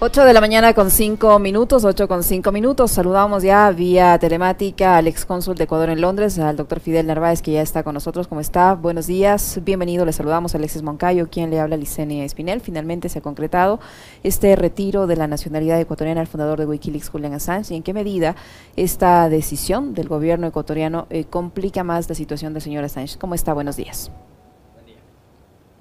8 0.00 0.24
de 0.24 0.32
la 0.32 0.40
mañana 0.40 0.74
con 0.74 0.90
5 0.90 1.38
minutos, 1.38 1.84
8 1.84 2.08
con 2.08 2.24
5 2.24 2.50
minutos. 2.50 2.90
Saludamos 2.90 3.44
ya 3.44 3.70
vía 3.70 4.18
telemática 4.18 4.96
al 4.96 5.06
ex 5.06 5.24
cónsul 5.24 5.54
de 5.54 5.64
Ecuador 5.64 5.88
en 5.88 6.00
Londres, 6.00 6.36
al 6.40 6.56
doctor 6.56 6.80
Fidel 6.80 7.06
Narváez, 7.06 7.40
que 7.40 7.52
ya 7.52 7.62
está 7.62 7.84
con 7.84 7.94
nosotros. 7.94 8.26
¿Cómo 8.26 8.40
está? 8.40 8.74
Buenos 8.74 9.06
días. 9.06 9.60
Bienvenido. 9.64 10.04
Le 10.04 10.12
saludamos 10.12 10.52
a 10.52 10.58
Alexis 10.58 10.82
Moncayo, 10.82 11.30
quien 11.30 11.48
le 11.48 11.60
habla 11.60 11.76
a 11.76 11.78
Licenia 11.78 12.24
Espinel. 12.24 12.60
Finalmente 12.60 13.08
se 13.08 13.20
ha 13.20 13.22
concretado 13.22 13.78
este 14.24 14.56
retiro 14.56 15.06
de 15.06 15.14
la 15.14 15.28
nacionalidad 15.28 15.80
ecuatoriana 15.80 16.20
al 16.20 16.26
fundador 16.26 16.58
de 16.58 16.66
Wikileaks, 16.66 17.08
Julian 17.08 17.32
Assange. 17.32 17.72
¿Y 17.72 17.76
en 17.76 17.84
qué 17.84 17.94
medida 17.94 18.34
esta 18.74 19.28
decisión 19.28 19.94
del 19.94 20.08
gobierno 20.08 20.48
ecuatoriano 20.48 21.06
eh, 21.08 21.24
complica 21.24 21.84
más 21.84 22.08
la 22.08 22.16
situación 22.16 22.52
del 22.52 22.62
señor 22.62 22.82
Assange? 22.82 23.16
¿Cómo 23.16 23.36
está? 23.36 23.54
Buenos 23.54 23.76
días. 23.76 24.10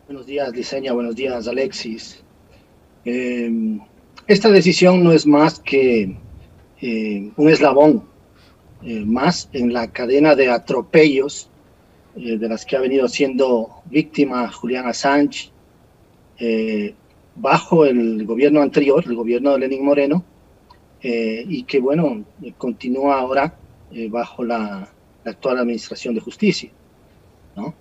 Buenos 0.05 0.27
días, 0.27 0.49
Licenia. 0.53 0.93
Buenos 0.93 1.15
días, 1.15 1.47
Alexis. 1.47 2.23
Eh, 3.05 3.79
esta 4.27 4.49
decisión 4.49 5.03
no 5.03 5.11
es 5.11 5.25
más 5.25 5.59
que 5.59 6.15
eh, 6.81 7.31
un 7.35 7.49
eslabón 7.49 8.03
eh, 8.83 9.03
más 9.05 9.49
en 9.53 9.73
la 9.73 9.91
cadena 9.91 10.35
de 10.35 10.49
atropellos 10.49 11.49
eh, 12.15 12.37
de 12.37 12.49
las 12.49 12.65
que 12.65 12.75
ha 12.75 12.79
venido 12.79 13.07
siendo 13.07 13.81
víctima 13.85 14.51
Julián 14.51 14.87
Assange 14.87 15.51
bajo 17.35 17.85
el 17.85 18.25
gobierno 18.25 18.61
anterior, 18.61 19.03
el 19.07 19.15
gobierno 19.15 19.53
de 19.53 19.59
Lenín 19.59 19.85
Moreno, 19.85 20.25
y 21.01 21.63
que, 21.63 21.79
bueno, 21.79 22.25
continúa 22.57 23.19
ahora 23.19 23.57
bajo 24.09 24.43
la, 24.43 24.89
la, 25.23 25.31
actual 25.31 25.59
Administración 25.59 26.13
de 26.15 26.19
Justicia. 26.19 26.69
¿no? 27.55 27.75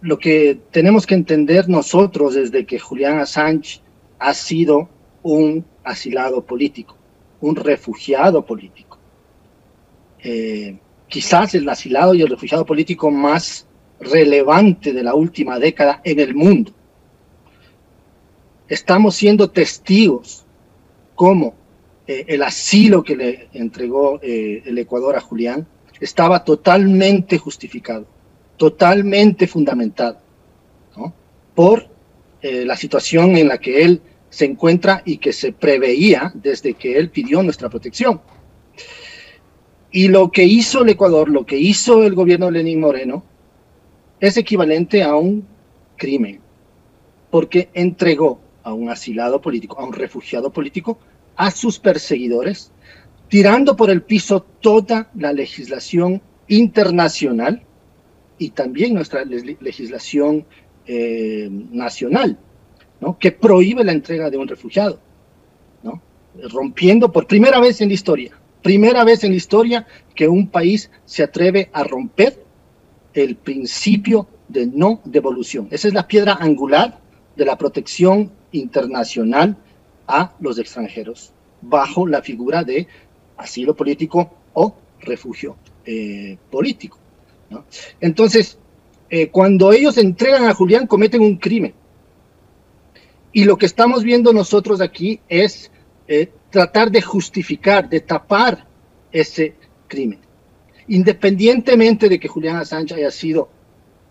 lo 0.00 0.18
que 0.18 0.60
tenemos 0.70 1.06
que 1.06 1.14
entender 1.14 1.68
nosotros 1.68 2.34
desde 2.34 2.64
que 2.64 2.78
Julián 2.78 3.18
Assange 3.18 3.80
ha 4.18 4.34
sido 4.34 4.88
un 5.22 5.64
asilado 5.84 6.44
político, 6.44 6.96
un 7.40 7.56
refugiado 7.56 8.44
político. 8.44 8.98
Eh, 10.20 10.78
quizás 11.06 11.54
el 11.54 11.68
asilado 11.68 12.14
y 12.14 12.22
el 12.22 12.28
refugiado 12.28 12.66
político 12.66 13.10
más 13.10 13.66
relevante 14.00 14.92
de 14.92 15.02
la 15.02 15.14
última 15.14 15.58
década 15.58 16.00
en 16.04 16.20
el 16.20 16.34
mundo. 16.34 16.72
Estamos 18.68 19.16
siendo 19.16 19.50
testigos 19.50 20.44
cómo 21.14 21.54
eh, 22.06 22.24
el 22.28 22.42
asilo 22.42 23.02
que 23.02 23.16
le 23.16 23.48
entregó 23.52 24.20
eh, 24.22 24.62
el 24.66 24.78
Ecuador 24.78 25.16
a 25.16 25.20
Julián 25.20 25.66
estaba 26.00 26.44
totalmente 26.44 27.38
justificado, 27.38 28.06
totalmente 28.56 29.46
fundamentado, 29.46 30.18
por 31.54 31.88
la 32.40 32.76
situación 32.76 33.36
en 33.36 33.48
la 33.48 33.58
que 33.58 33.82
él 33.82 34.00
se 34.30 34.44
encuentra 34.44 35.02
y 35.04 35.18
que 35.18 35.32
se 35.32 35.52
preveía 35.52 36.32
desde 36.34 36.74
que 36.74 36.98
él 36.98 37.10
pidió 37.10 37.42
nuestra 37.42 37.68
protección. 37.68 38.20
Y 39.90 40.08
lo 40.08 40.30
que 40.30 40.44
hizo 40.44 40.82
el 40.82 40.90
Ecuador, 40.90 41.30
lo 41.30 41.46
que 41.46 41.58
hizo 41.58 42.04
el 42.04 42.14
gobierno 42.14 42.46
de 42.46 42.52
Lenín 42.52 42.80
Moreno, 42.80 43.24
es 44.20 44.36
equivalente 44.36 45.02
a 45.02 45.14
un 45.16 45.46
crimen, 45.96 46.40
porque 47.30 47.70
entregó 47.72 48.40
a 48.62 48.72
un 48.72 48.90
asilado 48.90 49.40
político, 49.40 49.78
a 49.78 49.84
un 49.84 49.92
refugiado 49.92 50.50
político, 50.52 50.98
a 51.36 51.50
sus 51.50 51.78
perseguidores, 51.78 52.70
tirando 53.28 53.76
por 53.76 53.90
el 53.90 54.02
piso 54.02 54.42
toda 54.60 55.10
la 55.14 55.32
legislación 55.32 56.20
internacional 56.48 57.62
y 58.38 58.50
también 58.50 58.94
nuestra 58.94 59.24
legislación 59.24 60.46
eh, 60.86 61.48
nacional 61.50 62.38
que 63.18 63.32
prohíbe 63.32 63.84
la 63.84 63.92
entrega 63.92 64.30
de 64.30 64.36
un 64.36 64.48
refugiado, 64.48 64.98
¿no? 65.82 66.00
rompiendo 66.50 67.10
por 67.12 67.26
primera 67.26 67.60
vez 67.60 67.80
en 67.80 67.88
la 67.88 67.94
historia, 67.94 68.32
primera 68.62 69.04
vez 69.04 69.24
en 69.24 69.30
la 69.30 69.36
historia 69.36 69.86
que 70.14 70.28
un 70.28 70.48
país 70.48 70.90
se 71.04 71.22
atreve 71.22 71.70
a 71.72 71.84
romper 71.84 72.44
el 73.14 73.36
principio 73.36 74.28
de 74.48 74.66
no 74.66 75.00
devolución. 75.04 75.68
Esa 75.70 75.88
es 75.88 75.94
la 75.94 76.06
piedra 76.06 76.36
angular 76.40 77.00
de 77.36 77.44
la 77.44 77.56
protección 77.56 78.32
internacional 78.52 79.56
a 80.06 80.34
los 80.40 80.58
extranjeros, 80.58 81.32
bajo 81.60 82.06
la 82.06 82.22
figura 82.22 82.64
de 82.64 82.86
asilo 83.36 83.74
político 83.74 84.30
o 84.54 84.74
refugio 85.00 85.56
eh, 85.84 86.36
político. 86.50 86.98
Entonces, 88.00 88.58
eh, 89.10 89.28
cuando 89.28 89.72
ellos 89.72 89.96
entregan 89.98 90.44
a 90.44 90.54
Julián, 90.54 90.86
cometen 90.86 91.22
un 91.22 91.36
crimen 91.36 91.72
y 93.32 93.44
lo 93.44 93.56
que 93.56 93.66
estamos 93.66 94.02
viendo 94.02 94.32
nosotros 94.32 94.80
aquí 94.80 95.20
es 95.28 95.70
eh, 96.06 96.30
tratar 96.50 96.90
de 96.90 97.02
justificar, 97.02 97.88
de 97.88 98.00
tapar 98.00 98.66
ese 99.12 99.54
crimen. 99.86 100.20
Independientemente 100.88 102.08
de 102.08 102.18
que 102.18 102.28
Julián 102.28 102.56
Assange 102.56 102.94
haya 102.94 103.10
sido 103.10 103.50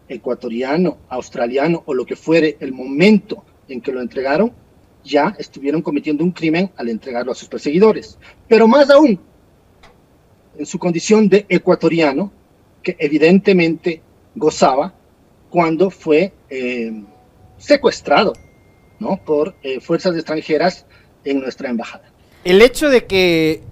ecuatoriano, 0.07 0.97
australiano 1.09 1.83
o 1.85 1.94
lo 1.94 2.06
que 2.06 2.16
fuere 2.16 2.57
el 2.59 2.72
momento 2.72 3.44
en 3.67 3.81
que 3.81 3.91
lo 3.91 4.01
entregaron, 4.01 4.53
ya 5.03 5.35
estuvieron 5.39 5.81
cometiendo 5.81 6.23
un 6.23 6.31
crimen 6.31 6.69
al 6.77 6.89
entregarlo 6.89 7.31
a 7.31 7.35
sus 7.35 7.47
perseguidores. 7.47 8.19
Pero 8.47 8.67
más 8.67 8.89
aún, 8.89 9.19
en 10.57 10.66
su 10.66 10.77
condición 10.77 11.27
de 11.27 11.45
ecuatoriano, 11.50 12.31
que 12.83 12.95
evidentemente 13.00 14.01
gozaba 14.35 14.94
cuando 15.50 15.89
fue 15.89 16.33
eh, 16.50 17.03
secuestrado 17.57 18.33
¿no? 19.00 19.18
por 19.18 19.56
eh, 19.63 19.80
fuerzas 19.80 20.16
extranjeras 20.16 20.85
en 21.24 21.41
nuestra 21.41 21.69
embajada. 21.69 22.12
El 22.44 22.62
hecho 22.62 22.90
de 22.90 23.06
que 23.06 23.63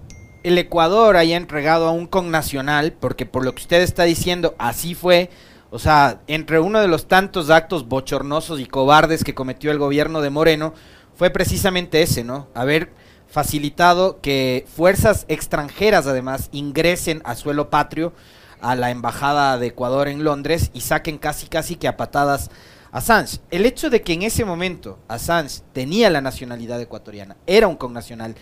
el 0.42 0.58
Ecuador 0.58 1.16
haya 1.16 1.36
entregado 1.36 1.88
a 1.88 1.90
un 1.90 2.06
connacional, 2.06 2.92
porque 2.92 3.26
por 3.26 3.44
lo 3.44 3.54
que 3.54 3.62
usted 3.62 3.80
está 3.80 4.04
diciendo, 4.04 4.54
así 4.58 4.94
fue, 4.94 5.30
o 5.70 5.78
sea, 5.78 6.20
entre 6.26 6.60
uno 6.60 6.80
de 6.80 6.88
los 6.88 7.08
tantos 7.08 7.50
actos 7.50 7.88
bochornosos 7.88 8.60
y 8.60 8.66
cobardes 8.66 9.24
que 9.24 9.34
cometió 9.34 9.70
el 9.70 9.78
gobierno 9.78 10.20
de 10.20 10.30
Moreno, 10.30 10.74
fue 11.16 11.30
precisamente 11.30 12.02
ese, 12.02 12.22
¿no? 12.22 12.48
Haber 12.54 12.90
facilitado 13.26 14.20
que 14.20 14.64
fuerzas 14.68 15.24
extranjeras 15.28 16.06
además 16.06 16.48
ingresen 16.52 17.22
a 17.24 17.34
suelo 17.34 17.70
patrio 17.70 18.12
a 18.60 18.74
la 18.74 18.90
embajada 18.90 19.58
de 19.58 19.68
Ecuador 19.68 20.08
en 20.08 20.24
Londres 20.24 20.70
y 20.74 20.82
saquen 20.82 21.18
casi 21.18 21.46
casi 21.46 21.76
que 21.76 21.88
a 21.88 21.96
patadas 21.96 22.50
Assange, 22.92 23.38
el 23.50 23.66
hecho 23.66 23.90
de 23.90 24.02
que 24.02 24.12
en 24.12 24.22
ese 24.22 24.44
momento 24.44 24.98
Assange 25.08 25.60
tenía 25.72 26.10
la 26.10 26.20
nacionalidad 26.20 26.80
ecuatoriana, 26.80 27.36
era 27.46 27.68
un 27.68 27.76
connacional, 27.76 28.34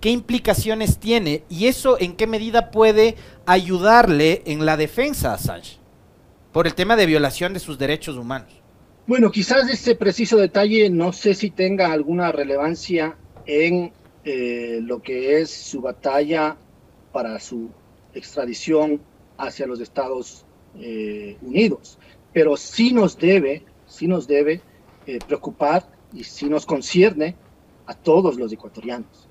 ¿qué 0.00 0.10
implicaciones 0.10 0.98
tiene 0.98 1.44
y 1.48 1.66
eso 1.66 1.98
en 2.00 2.16
qué 2.16 2.26
medida 2.26 2.70
puede 2.70 3.16
ayudarle 3.46 4.42
en 4.46 4.66
la 4.66 4.76
defensa 4.76 5.30
a 5.30 5.34
Assange 5.34 5.78
por 6.52 6.66
el 6.66 6.74
tema 6.74 6.96
de 6.96 7.06
violación 7.06 7.54
de 7.54 7.60
sus 7.60 7.78
derechos 7.78 8.16
humanos? 8.16 8.52
Bueno, 9.06 9.30
quizás 9.30 9.68
ese 9.68 9.94
preciso 9.94 10.36
detalle 10.36 10.88
no 10.90 11.12
sé 11.12 11.34
si 11.34 11.50
tenga 11.50 11.92
alguna 11.92 12.30
relevancia 12.30 13.16
en 13.46 13.92
eh, 14.24 14.78
lo 14.82 15.02
que 15.02 15.40
es 15.40 15.50
su 15.50 15.80
batalla 15.80 16.56
para 17.12 17.40
su 17.40 17.70
extradición 18.14 19.00
hacia 19.38 19.66
los 19.66 19.80
Estados 19.80 20.44
eh, 20.78 21.36
Unidos, 21.42 21.98
pero 22.32 22.56
sí 22.56 22.92
nos 22.92 23.18
debe 23.18 23.64
sí 24.02 24.08
nos 24.08 24.26
debe 24.26 24.60
eh, 25.06 25.20
preocupar 25.24 25.88
y 26.12 26.24
sí 26.24 26.46
nos 26.48 26.66
concierne 26.66 27.36
a 27.86 27.94
todos 27.94 28.36
los 28.36 28.52
ecuatorianos, 28.52 29.28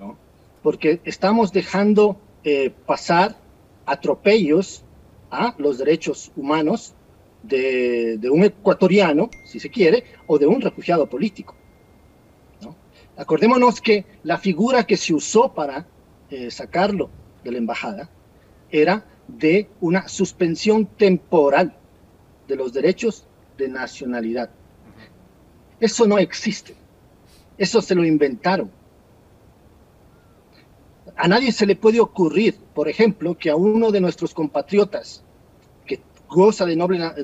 ¿no? 0.00 0.16
porque 0.62 1.02
estamos 1.04 1.52
dejando 1.52 2.16
eh, 2.42 2.70
pasar 2.86 3.36
atropellos 3.84 4.82
a 5.30 5.54
los 5.58 5.76
derechos 5.76 6.32
humanos 6.36 6.94
de, 7.42 8.18
un 8.30 8.44
ecuatoriano, 8.44 9.28
si 9.44 9.60
se 9.60 9.68
quiere, 9.68 10.04
o 10.26 10.38
de 10.38 10.46
un 10.46 10.62
refugiado 10.62 11.06
político. 11.06 11.54
¿no? 12.62 12.74
Acordémonos 13.18 13.82
que 13.82 14.06
la 14.22 14.38
figura 14.38 14.86
que 14.86 14.96
se 14.96 15.12
usó 15.12 15.52
para 15.52 15.86
eh, 16.30 16.50
sacarlo 16.50 17.10
de 17.44 17.52
la 17.52 17.58
embajada 17.58 18.08
era 18.70 19.04
de 19.28 19.68
una 19.82 20.08
suspensión 20.08 20.86
temporal 20.86 21.76
de 22.48 22.56
los 22.56 22.72
derechos 22.72 23.26
de 23.62 23.68
nacionalidad. 23.68 24.50
Eso 25.78 26.06
no 26.06 26.18
existe. 26.18 26.74
Eso 27.56 27.80
se 27.80 27.94
lo 27.94 28.04
inventaron. 28.04 28.70
A 31.16 31.28
nadie 31.28 31.52
se 31.52 31.66
le 31.66 31.76
puede 31.76 32.00
ocurrir, 32.00 32.56
por 32.74 32.88
ejemplo, 32.88 33.36
que 33.36 33.50
a 33.50 33.56
uno 33.56 33.90
de 33.92 34.00
nuestros 34.00 34.34
compatriotas 34.34 35.22
que 35.86 36.00
goza 36.28 36.66
de, 36.66 36.74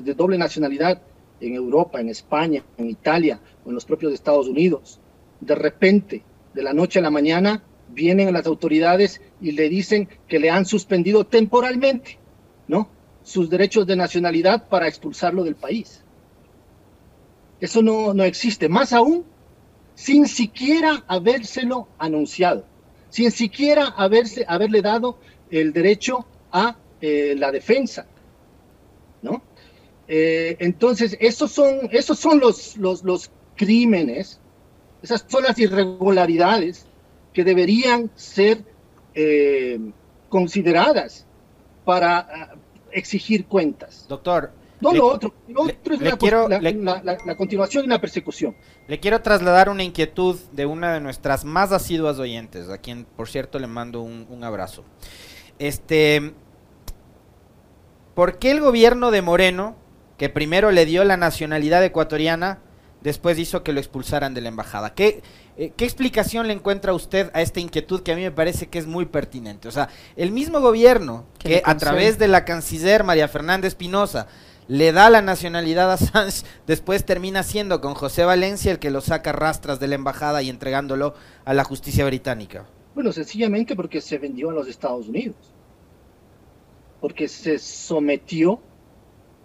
de 0.01 0.13
doble 0.13 0.37
nacionalidad 0.37 1.01
en 1.41 1.55
Europa, 1.55 1.99
en 1.99 2.09
España, 2.09 2.63
en 2.77 2.89
Italia 2.89 3.39
o 3.65 3.69
en 3.69 3.75
los 3.75 3.85
propios 3.85 4.13
Estados 4.13 4.47
Unidos, 4.47 4.99
de 5.41 5.55
repente, 5.55 6.23
de 6.53 6.63
la 6.63 6.73
noche 6.73 6.99
a 6.99 7.01
la 7.01 7.09
mañana, 7.09 7.63
vienen 7.89 8.31
las 8.33 8.45
autoridades 8.45 9.21
y 9.41 9.51
le 9.51 9.67
dicen 9.67 10.07
que 10.27 10.39
le 10.39 10.49
han 10.49 10.65
suspendido 10.65 11.25
temporalmente, 11.25 12.17
¿no? 12.67 12.89
Sus 13.23 13.49
derechos 13.49 13.87
de 13.87 13.95
nacionalidad 13.95 14.69
para 14.69 14.87
expulsarlo 14.87 15.43
del 15.43 15.55
país. 15.55 16.03
Eso 17.61 17.81
no, 17.81 18.13
no 18.13 18.23
existe. 18.23 18.69
Más 18.69 18.93
aún, 18.93 19.25
sin 19.95 20.27
siquiera 20.27 21.03
habérselo 21.07 21.87
anunciado, 21.97 22.65
sin 23.09 23.31
siquiera 23.31 23.85
haberse, 23.85 24.45
haberle 24.47 24.81
dado 24.81 25.17
el 25.51 25.73
derecho 25.73 26.25
a 26.51 26.77
eh, 27.01 27.35
la 27.37 27.51
defensa, 27.51 28.05
¿no? 29.21 29.41
Eh, 30.07 30.55
entonces, 30.59 31.17
esos 31.19 31.51
son, 31.51 31.89
esos 31.91 32.17
son 32.17 32.39
los, 32.39 32.77
los, 32.77 33.03
los 33.03 33.29
crímenes, 33.55 34.39
esas 35.03 35.25
son 35.27 35.43
las 35.43 35.59
irregularidades 35.59 36.85
que 37.33 37.43
deberían 37.43 38.09
ser 38.15 38.63
eh, 39.13 39.79
consideradas 40.29 41.25
para 41.85 42.19
ah, 42.19 42.55
exigir 42.91 43.45
cuentas. 43.45 44.05
Doctor. 44.07 44.51
No 44.81 44.93
lo 44.93 45.07
otro, 45.07 45.33
lo 45.47 45.63
otro 45.63 45.93
es 45.93 46.01
la, 46.01 47.35
continuación 47.35 47.85
y 47.85 47.87
la 47.87 47.99
persecución. 47.99 48.55
Le 48.87 48.99
quiero 48.99 49.21
trasladar 49.21 49.69
una 49.69 49.83
inquietud 49.83 50.37
de 50.53 50.65
una 50.65 50.93
de 50.93 51.01
nuestras 51.01 51.43
más 51.43 51.71
asiduas 51.71 52.17
oyentes, 52.19 52.69
a 52.69 52.77
quien 52.77 53.05
por 53.05 53.27
cierto 53.27 53.59
le 53.59 53.67
mando 53.67 54.01
un, 54.01 54.25
un 54.29 54.43
abrazo. 54.43 54.85
Este, 55.59 56.33
¿por 58.15 58.39
qué 58.39 58.51
el 58.51 58.61
gobierno 58.61 59.11
de 59.11 59.21
Moreno, 59.21 59.75
que 60.17 60.29
primero 60.29 60.71
le 60.71 60.85
dio 60.85 61.03
la 61.03 61.17
nacionalidad 61.17 61.83
ecuatoriana, 61.83 62.59
después 63.01 63.37
hizo 63.37 63.63
que 63.63 63.73
lo 63.73 63.79
expulsaran 63.79 64.33
de 64.33 64.41
la 64.41 64.47
embajada? 64.47 64.93
¿Qué, 64.93 65.21
eh, 65.57 65.73
¿Qué 65.75 65.83
explicación 65.83 66.47
le 66.47 66.53
encuentra 66.53 66.93
usted 66.93 67.31
a 67.33 67.41
esta 67.41 67.59
inquietud 67.59 68.01
que 68.01 68.13
a 68.13 68.15
mí 68.15 68.21
me 68.21 68.31
parece 68.31 68.67
que 68.67 68.79
es 68.79 68.87
muy 68.87 69.05
pertinente? 69.05 69.67
O 69.67 69.71
sea, 69.71 69.89
el 70.15 70.31
mismo 70.31 70.61
gobierno 70.61 71.25
que 71.37 71.61
a 71.65 71.75
través 71.75 72.17
de 72.17 72.29
la 72.29 72.45
canciller 72.45 73.03
María 73.03 73.27
Fernanda 73.27 73.67
Espinosa 73.67 74.27
le 74.69 74.91
da 74.91 75.09
la 75.09 75.23
nacionalidad 75.23 75.91
a 75.91 75.97
Sánchez, 75.97 76.45
después 76.67 77.03
termina 77.03 77.41
siendo 77.41 77.81
con 77.81 77.95
José 77.95 78.23
Valencia 78.23 78.71
el 78.71 78.77
que 78.77 78.91
lo 78.91 79.01
saca 79.01 79.31
rastras 79.31 79.79
de 79.79 79.87
la 79.87 79.95
embajada 79.95 80.43
y 80.43 80.49
entregándolo 80.49 81.15
a 81.43 81.55
la 81.55 81.63
justicia 81.63 82.05
británica. 82.05 82.67
Bueno, 82.93 83.11
sencillamente 83.11 83.75
porque 83.75 83.99
se 83.99 84.19
vendió 84.19 84.51
a 84.51 84.53
los 84.53 84.67
Estados 84.67 85.07
Unidos, 85.07 85.35
porque 87.01 87.27
se 87.27 87.57
sometió 87.57 88.59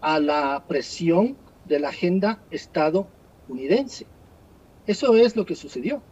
a 0.02 0.20
la 0.20 0.62
presión 0.68 1.38
de 1.64 1.80
la 1.80 1.88
agenda 1.88 2.42
estadounidense. 2.50 4.06
Eso 4.86 5.14
es 5.14 5.36
lo 5.36 5.46
que 5.46 5.54
sucedió, 5.54 6.02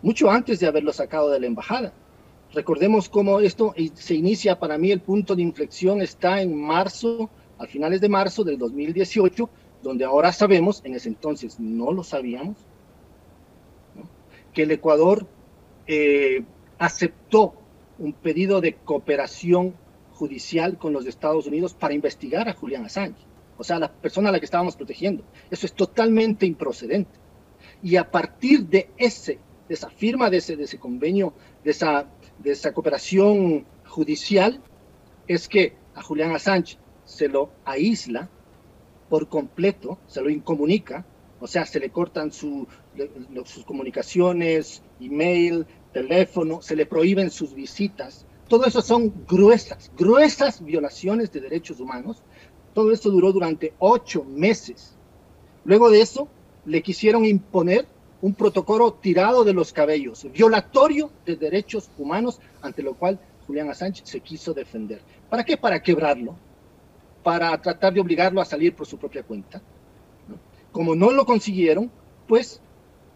mucho 0.00 0.30
antes 0.30 0.60
de 0.60 0.66
haberlo 0.66 0.94
sacado 0.94 1.28
de 1.28 1.40
la 1.40 1.46
embajada. 1.46 1.92
Recordemos 2.54 3.10
cómo 3.10 3.40
esto 3.40 3.74
se 3.92 4.14
inicia, 4.14 4.58
para 4.58 4.78
mí 4.78 4.92
el 4.92 5.00
punto 5.00 5.36
de 5.36 5.42
inflexión 5.42 6.00
está 6.00 6.40
en 6.40 6.58
marzo, 6.58 7.28
a 7.58 7.66
finales 7.66 8.00
de 8.00 8.08
marzo 8.08 8.44
del 8.44 8.58
2018, 8.58 9.48
donde 9.82 10.04
ahora 10.04 10.32
sabemos, 10.32 10.82
en 10.84 10.94
ese 10.94 11.08
entonces 11.08 11.58
no 11.60 11.92
lo 11.92 12.02
sabíamos, 12.02 12.56
que 14.52 14.62
el 14.62 14.70
Ecuador 14.70 15.26
eh, 15.86 16.44
aceptó 16.78 17.54
un 17.98 18.12
pedido 18.12 18.60
de 18.60 18.74
cooperación 18.74 19.74
judicial 20.12 20.78
con 20.78 20.92
los 20.92 21.06
Estados 21.06 21.46
Unidos 21.46 21.74
para 21.74 21.94
investigar 21.94 22.48
a 22.48 22.54
Julián 22.54 22.84
Assange, 22.84 23.20
o 23.58 23.64
sea, 23.64 23.78
la 23.78 23.92
persona 23.92 24.30
a 24.30 24.32
la 24.32 24.38
que 24.38 24.46
estábamos 24.46 24.76
protegiendo. 24.76 25.24
Eso 25.50 25.66
es 25.66 25.72
totalmente 25.72 26.46
improcedente 26.46 27.26
y 27.82 27.96
a 27.96 28.10
partir 28.10 28.66
de 28.66 28.90
ese, 28.96 29.38
de 29.68 29.74
esa 29.74 29.90
firma, 29.90 30.30
de 30.30 30.38
ese, 30.38 30.56
de 30.56 30.64
ese 30.64 30.78
convenio, 30.78 31.34
de 31.64 31.70
esa, 31.70 32.06
de 32.38 32.52
esa 32.52 32.72
cooperación 32.72 33.66
judicial, 33.86 34.60
es 35.28 35.48
que 35.48 35.76
a 35.94 36.02
Julián 36.02 36.34
Assange 36.34 36.78
se 37.06 37.28
lo 37.28 37.50
aísla 37.64 38.28
por 39.08 39.28
completo, 39.28 39.98
se 40.06 40.20
lo 40.20 40.28
incomunica, 40.28 41.06
o 41.40 41.46
sea, 41.46 41.64
se 41.64 41.80
le 41.80 41.90
cortan 41.90 42.32
sus 42.32 42.66
comunicaciones, 43.66 44.82
email, 45.00 45.66
teléfono, 45.92 46.60
se 46.60 46.76
le 46.76 46.84
prohíben 46.86 47.30
sus 47.30 47.54
visitas. 47.54 48.26
Todo 48.48 48.66
eso 48.66 48.82
son 48.82 49.12
gruesas, 49.26 49.90
gruesas 49.96 50.62
violaciones 50.62 51.32
de 51.32 51.40
derechos 51.40 51.80
humanos. 51.80 52.22
Todo 52.74 52.92
esto 52.92 53.10
duró 53.10 53.32
durante 53.32 53.74
ocho 53.78 54.24
meses. 54.24 54.96
Luego 55.64 55.90
de 55.90 56.00
eso, 56.00 56.28
le 56.64 56.82
quisieron 56.82 57.24
imponer 57.24 57.86
un 58.22 58.34
protocolo 58.34 58.94
tirado 58.94 59.44
de 59.44 59.52
los 59.52 59.72
cabellos, 59.72 60.26
violatorio 60.32 61.10
de 61.24 61.36
derechos 61.36 61.90
humanos, 61.98 62.40
ante 62.62 62.82
lo 62.82 62.94
cual 62.94 63.20
Julián 63.46 63.68
Assange 63.68 64.02
se 64.04 64.20
quiso 64.20 64.54
defender. 64.54 65.00
¿Para 65.28 65.44
qué? 65.44 65.56
Para 65.56 65.82
quebrarlo, 65.82 66.36
para 67.26 67.60
tratar 67.60 67.92
de 67.92 67.98
obligarlo 67.98 68.40
a 68.40 68.44
salir 68.44 68.72
por 68.76 68.86
su 68.86 68.98
propia 68.98 69.24
cuenta. 69.24 69.60
Como 70.70 70.94
no 70.94 71.10
lo 71.10 71.26
consiguieron, 71.26 71.90
pues 72.28 72.60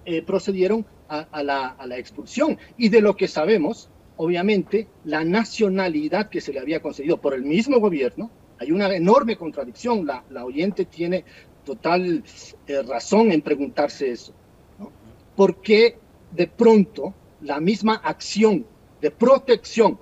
eh, 0.04 0.20
procedieron 0.20 0.84
a, 1.08 1.44
la, 1.44 1.96
expulsión. 1.96 2.58
Y 2.76 2.88
de 2.88 3.02
lo 3.02 3.14
que 3.14 3.28
sabemos, 3.28 3.88
obviamente, 4.16 4.88
la 5.04 5.22
nacionalidad 5.22 6.28
que 6.28 6.40
se 6.40 6.52
le 6.52 6.58
había 6.58 6.82
concedido 6.82 7.20
por 7.20 7.34
el 7.34 7.44
mismo 7.44 7.78
gobierno, 7.78 8.32
hay 8.58 8.72
una 8.72 8.92
enorme 8.92 9.36
contradicción. 9.36 10.04
La, 10.04 10.44
oyente 10.44 10.86
tiene 10.86 11.24
total 11.64 12.24
eh, 12.66 12.82
razón 12.82 13.30
en 13.30 13.42
preguntarse 13.42 14.10
eso. 14.10 14.32
¿no? 14.80 14.90
Porque 15.36 15.98
de 16.32 16.48
pronto 16.48 17.14
la 17.42 17.60
misma 17.60 17.94
acción 17.94 18.66
de 19.00 19.12
protección, 19.12 20.00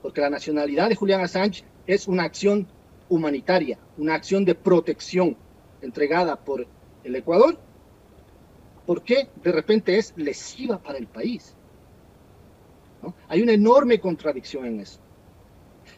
porque 0.00 0.20
la 0.20 0.30
nacionalidad 0.30 0.88
de 0.88 0.94
Julián 0.94 1.22
Assange 1.22 1.64
es 1.88 2.06
una 2.06 2.22
acción 2.22 2.68
humanitaria, 3.08 3.78
una 3.96 4.14
acción 4.14 4.44
de 4.44 4.54
protección 4.54 5.36
entregada 5.80 6.36
por 6.36 6.66
el 7.04 7.16
Ecuador, 7.16 7.58
¿por 8.86 9.02
qué 9.02 9.28
de 9.42 9.52
repente 9.52 9.98
es 9.98 10.12
lesiva 10.16 10.78
para 10.78 10.98
el 10.98 11.06
país? 11.06 11.54
Hay 13.28 13.42
una 13.42 13.52
enorme 13.52 14.00
contradicción 14.00 14.66
en 14.66 14.80
eso. 14.80 14.98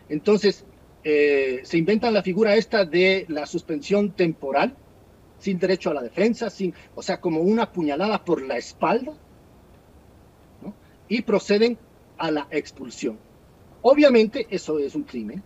Entonces, 0.08 0.64
eh, 1.02 1.60
se 1.64 1.78
inventa 1.78 2.10
la 2.10 2.22
figura 2.22 2.56
esta 2.56 2.84
de 2.84 3.24
la 3.28 3.46
suspensión 3.46 4.12
temporal, 4.12 4.76
sin 5.38 5.58
derecho 5.58 5.90
a 5.90 5.94
la 5.94 6.02
defensa, 6.02 6.50
sin, 6.50 6.74
o 6.94 7.02
sea, 7.02 7.20
como 7.20 7.40
una 7.40 7.72
puñalada 7.72 8.22
por 8.22 8.42
la 8.42 8.58
espalda, 8.58 9.14
y 11.08 11.22
proceden 11.22 11.78
a 12.18 12.30
la 12.30 12.46
expulsión. 12.50 13.18
Obviamente 13.82 14.46
eso 14.50 14.78
es 14.78 14.94
un 14.94 15.04
crimen, 15.04 15.42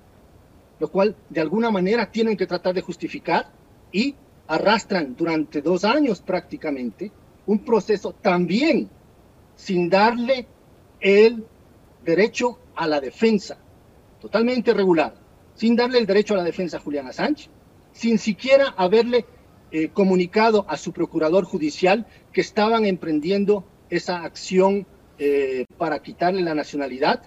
lo 0.79 0.89
cual 0.89 1.17
de 1.31 1.41
alguna 1.41 1.71
manera 1.71 2.11
tienen 2.11 2.37
que 2.37 2.47
tratar 2.47 2.75
de 2.75 2.83
justificar 2.83 3.51
y 3.93 4.15
arrastran 4.47 5.15
durante 5.17 5.63
dos 5.63 5.85
años 5.85 6.21
prácticamente 6.21 7.11
un 7.47 7.61
proceso 7.61 8.13
también 8.13 8.89
sin 9.57 9.89
darle 9.89 10.47
el 11.01 11.45
derecho 12.05 12.59
a 12.75 12.87
la 12.87 13.01
defensa, 13.01 13.57
totalmente 14.21 14.75
regular, 14.75 15.15
sin 15.55 15.77
darle 15.77 15.99
el 15.99 16.07
derecho 16.07 16.35
a 16.35 16.39
la 16.39 16.45
defensa 16.45 16.79
a 16.79 16.81
Julián 16.81 17.07
Assange, 17.07 17.49
sin 17.93 18.19
siquiera 18.19 18.75
haberle 18.77 19.25
eh, 19.71 19.89
comunicado 19.89 20.67
a 20.69 20.77
su 20.77 20.93
procurador 20.93 21.45
judicial 21.45 22.07
que 22.33 22.41
estaban 22.41 22.85
emprendiendo 22.85 23.65
esa 23.91 24.25
acción 24.25 24.87
eh, 25.19 25.67
para 25.79 26.01
quitarle 26.03 26.43
la 26.43 26.55
nacionalidad, 26.55 27.23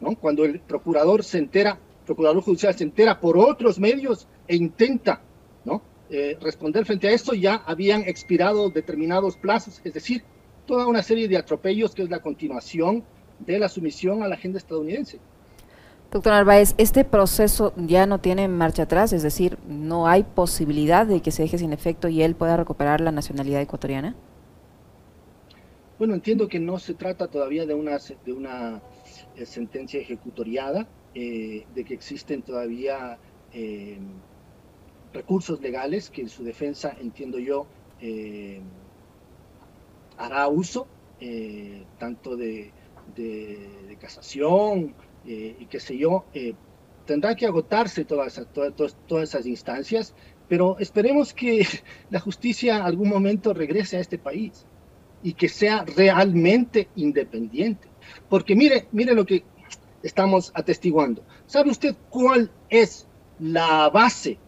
¿no? 0.00 0.16
Cuando 0.16 0.44
el 0.44 0.60
procurador 0.60 1.22
se 1.22 1.38
entera, 1.38 1.78
procurador 2.10 2.42
judicial 2.42 2.74
se 2.74 2.82
entera 2.82 3.20
por 3.20 3.38
otros 3.38 3.78
medios 3.78 4.26
e 4.48 4.56
intenta, 4.56 5.22
¿no? 5.64 5.80
Eh, 6.10 6.36
responder 6.40 6.84
frente 6.84 7.06
a 7.06 7.12
esto, 7.12 7.34
ya 7.34 7.62
habían 7.66 8.02
expirado 8.02 8.68
determinados 8.68 9.36
plazos, 9.36 9.80
es 9.84 9.94
decir, 9.94 10.24
toda 10.66 10.88
una 10.88 11.04
serie 11.04 11.28
de 11.28 11.36
atropellos 11.36 11.94
que 11.94 12.02
es 12.02 12.10
la 12.10 12.18
continuación 12.18 13.04
de 13.38 13.60
la 13.60 13.68
sumisión 13.68 14.24
a 14.24 14.28
la 14.28 14.34
agenda 14.34 14.58
estadounidense. 14.58 15.20
Doctor 16.10 16.32
Narváez, 16.32 16.74
¿este 16.78 17.04
proceso 17.04 17.72
ya 17.76 18.06
no 18.06 18.18
tiene 18.18 18.48
marcha 18.48 18.82
atrás? 18.82 19.12
Es 19.12 19.22
decir, 19.22 19.56
¿no 19.68 20.08
hay 20.08 20.24
posibilidad 20.24 21.06
de 21.06 21.22
que 21.22 21.30
se 21.30 21.42
deje 21.42 21.58
sin 21.58 21.72
efecto 21.72 22.08
y 22.08 22.22
él 22.22 22.34
pueda 22.34 22.56
recuperar 22.56 23.00
la 23.00 23.12
nacionalidad 23.12 23.60
ecuatoriana? 23.60 24.16
Bueno, 25.96 26.14
entiendo 26.14 26.48
que 26.48 26.58
no 26.58 26.80
se 26.80 26.94
trata 26.94 27.28
todavía 27.28 27.66
de 27.66 27.74
una, 27.74 27.98
de 28.26 28.32
una 28.32 28.82
eh, 29.36 29.46
sentencia 29.46 30.00
ejecutoriada, 30.00 30.88
eh, 31.14 31.66
de 31.74 31.84
que 31.84 31.94
existen 31.94 32.42
todavía 32.42 33.18
eh, 33.52 33.98
recursos 35.12 35.60
legales 35.60 36.10
que 36.10 36.22
en 36.22 36.28
su 36.28 36.44
defensa, 36.44 36.96
entiendo 37.00 37.38
yo, 37.38 37.66
hará 40.16 40.48
uso, 40.48 40.86
tanto 41.98 42.36
de, 42.36 42.72
de 43.16 43.96
casación, 44.00 44.94
eh, 45.26 45.56
y 45.58 45.66
qué 45.66 45.80
sé 45.80 45.98
yo, 45.98 46.24
eh, 46.32 46.54
tendrá 47.04 47.34
que 47.34 47.46
agotarse 47.46 48.04
todas, 48.04 48.32
esas, 48.32 48.52
todas, 48.52 48.96
todas 49.06 49.28
esas 49.28 49.46
instancias, 49.46 50.14
pero 50.48 50.78
esperemos 50.78 51.34
que 51.34 51.66
la 52.10 52.20
justicia 52.20 52.84
algún 52.84 53.08
momento 53.08 53.52
regrese 53.52 53.96
a 53.96 54.00
este 54.00 54.18
país 54.18 54.66
y 55.22 55.34
que 55.34 55.48
sea 55.48 55.84
realmente 55.84 56.88
independiente. 56.96 57.88
Porque 58.28 58.56
mire, 58.56 58.88
mire 58.92 59.14
lo 59.14 59.26
que 59.26 59.44
estamos 60.02 60.52
atestiguando. 60.54 61.22
¿Sabe 61.46 61.70
usted 61.70 61.94
cuál 62.08 62.50
es 62.68 63.06
la 63.38 63.88
base 63.90 64.38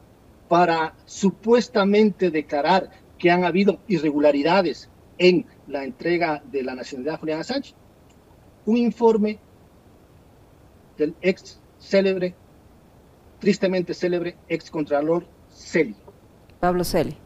para 0.48 0.94
supuestamente 1.04 2.30
declarar 2.30 2.90
que 3.18 3.30
han 3.30 3.44
habido 3.44 3.78
irregularidades 3.88 4.90
en 5.18 5.46
la 5.66 5.84
entrega 5.84 6.42
de 6.50 6.62
la 6.62 6.74
nacionalidad 6.74 7.14
a 7.14 7.18
Julián 7.18 7.40
Assange? 7.40 7.74
Un 8.64 8.76
informe 8.76 9.38
del 10.96 11.14
ex 11.20 11.60
célebre, 11.78 12.34
tristemente 13.38 13.94
célebre, 13.94 14.36
ex 14.48 14.70
contralor 14.70 15.26
Celi. 15.50 15.96
Pablo 16.60 16.84
Celi. 16.84 17.16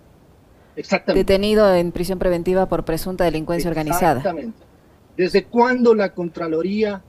Exactamente. 0.76 1.32
Detenido 1.32 1.74
en 1.74 1.92
prisión 1.92 2.18
preventiva 2.18 2.68
por 2.68 2.84
presunta 2.84 3.24
delincuencia 3.24 3.70
organizada. 3.70 4.18
Exactamente. 4.18 4.58
¿Desde 5.16 5.44
cuándo 5.44 5.94
la 5.94 6.12
Contraloría 6.12 7.02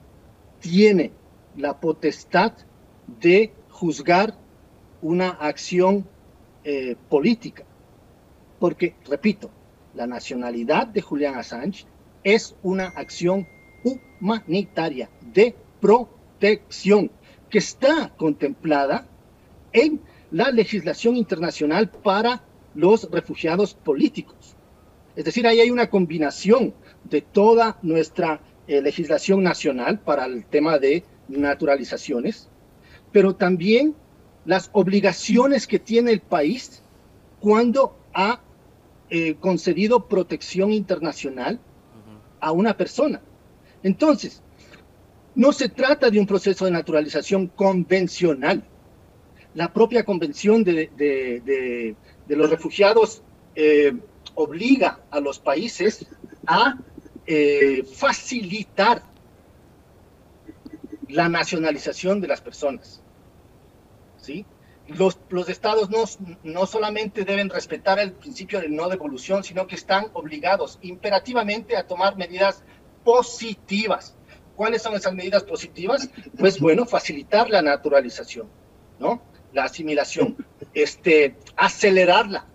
tiene 0.59 1.11
la 1.55 1.79
potestad 1.79 2.53
de 3.21 3.53
juzgar 3.69 4.35
una 5.01 5.29
acción 5.29 6.07
eh, 6.63 6.95
política? 7.09 7.63
Porque, 8.59 8.95
repito, 9.07 9.49
la 9.93 10.07
nacionalidad 10.07 10.87
de 10.87 11.01
Julián 11.01 11.35
Assange 11.35 11.85
es 12.23 12.55
una 12.63 12.87
acción 12.87 13.47
humanitaria 13.83 15.09
de 15.33 15.55
protección 15.79 17.11
que 17.49 17.59
está 17.59 18.13
contemplada 18.17 19.07
en 19.71 20.01
la 20.31 20.51
legislación 20.51 21.15
internacional 21.15 21.89
para 21.89 22.43
los 22.75 23.09
refugiados 23.09 23.73
políticos. 23.73 24.55
Es 25.15 25.25
decir, 25.25 25.47
ahí 25.47 25.59
hay 25.59 25.71
una 25.71 25.89
combinación 25.89 26.73
de 27.03 27.21
toda 27.21 27.79
nuestra 27.81 28.41
eh, 28.67 28.81
legislación 28.81 29.43
nacional 29.43 29.99
para 29.99 30.25
el 30.25 30.45
tema 30.45 30.79
de 30.79 31.03
naturalizaciones, 31.27 32.49
pero 33.11 33.35
también 33.35 33.95
las 34.45 34.69
obligaciones 34.73 35.67
que 35.67 35.79
tiene 35.79 36.11
el 36.11 36.21
país 36.21 36.81
cuando 37.39 37.97
ha 38.13 38.41
eh, 39.09 39.35
concedido 39.35 40.07
protección 40.07 40.71
internacional 40.71 41.59
a 42.39 42.51
una 42.51 42.77
persona. 42.77 43.21
Entonces, 43.83 44.41
no 45.35 45.51
se 45.51 45.69
trata 45.69 46.09
de 46.09 46.19
un 46.19 46.27
proceso 46.27 46.65
de 46.65 46.71
naturalización 46.71 47.47
convencional. 47.47 48.63
La 49.53 49.73
propia 49.73 50.03
convención 50.03 50.63
de, 50.63 50.91
de 52.27 52.35
los 52.35 52.49
refugiados 52.49 53.23
eh, 53.55 53.93
obliga 54.35 54.99
a 55.09 55.19
los 55.19 55.39
países 55.39 56.05
a 56.45 56.77
eh, 57.27 57.83
facilitar 57.83 59.03
la 61.09 61.29
nacionalización 61.29 62.21
de 62.21 62.27
las 62.27 62.41
personas. 62.41 63.01
¿sí? 64.17 64.45
Los, 64.87 65.19
los 65.29 65.49
estados 65.49 65.89
no, 65.89 66.05
no 66.43 66.65
solamente 66.65 67.25
deben 67.25 67.49
respetar 67.49 67.99
el 67.99 68.13
principio 68.13 68.61
de 68.61 68.69
no 68.69 68.87
devolución, 68.87 69.43
sino 69.43 69.67
que 69.67 69.75
están 69.75 70.07
obligados 70.13 70.79
imperativamente 70.81 71.75
a 71.75 71.85
tomar 71.85 72.15
medidas 72.15 72.63
positivas. 73.03 74.15
¿Cuáles 74.55 74.81
son 74.81 74.95
esas 74.95 75.13
medidas 75.13 75.43
positivas? 75.43 76.09
Pues 76.37 76.59
bueno, 76.59 76.85
facilitar 76.85 77.49
la 77.49 77.61
naturalización, 77.61 78.49
¿no? 78.99 79.21
La 79.53 79.65
asimilación, 79.65 80.35
este, 80.73 81.35
acelerarla. 81.55 82.47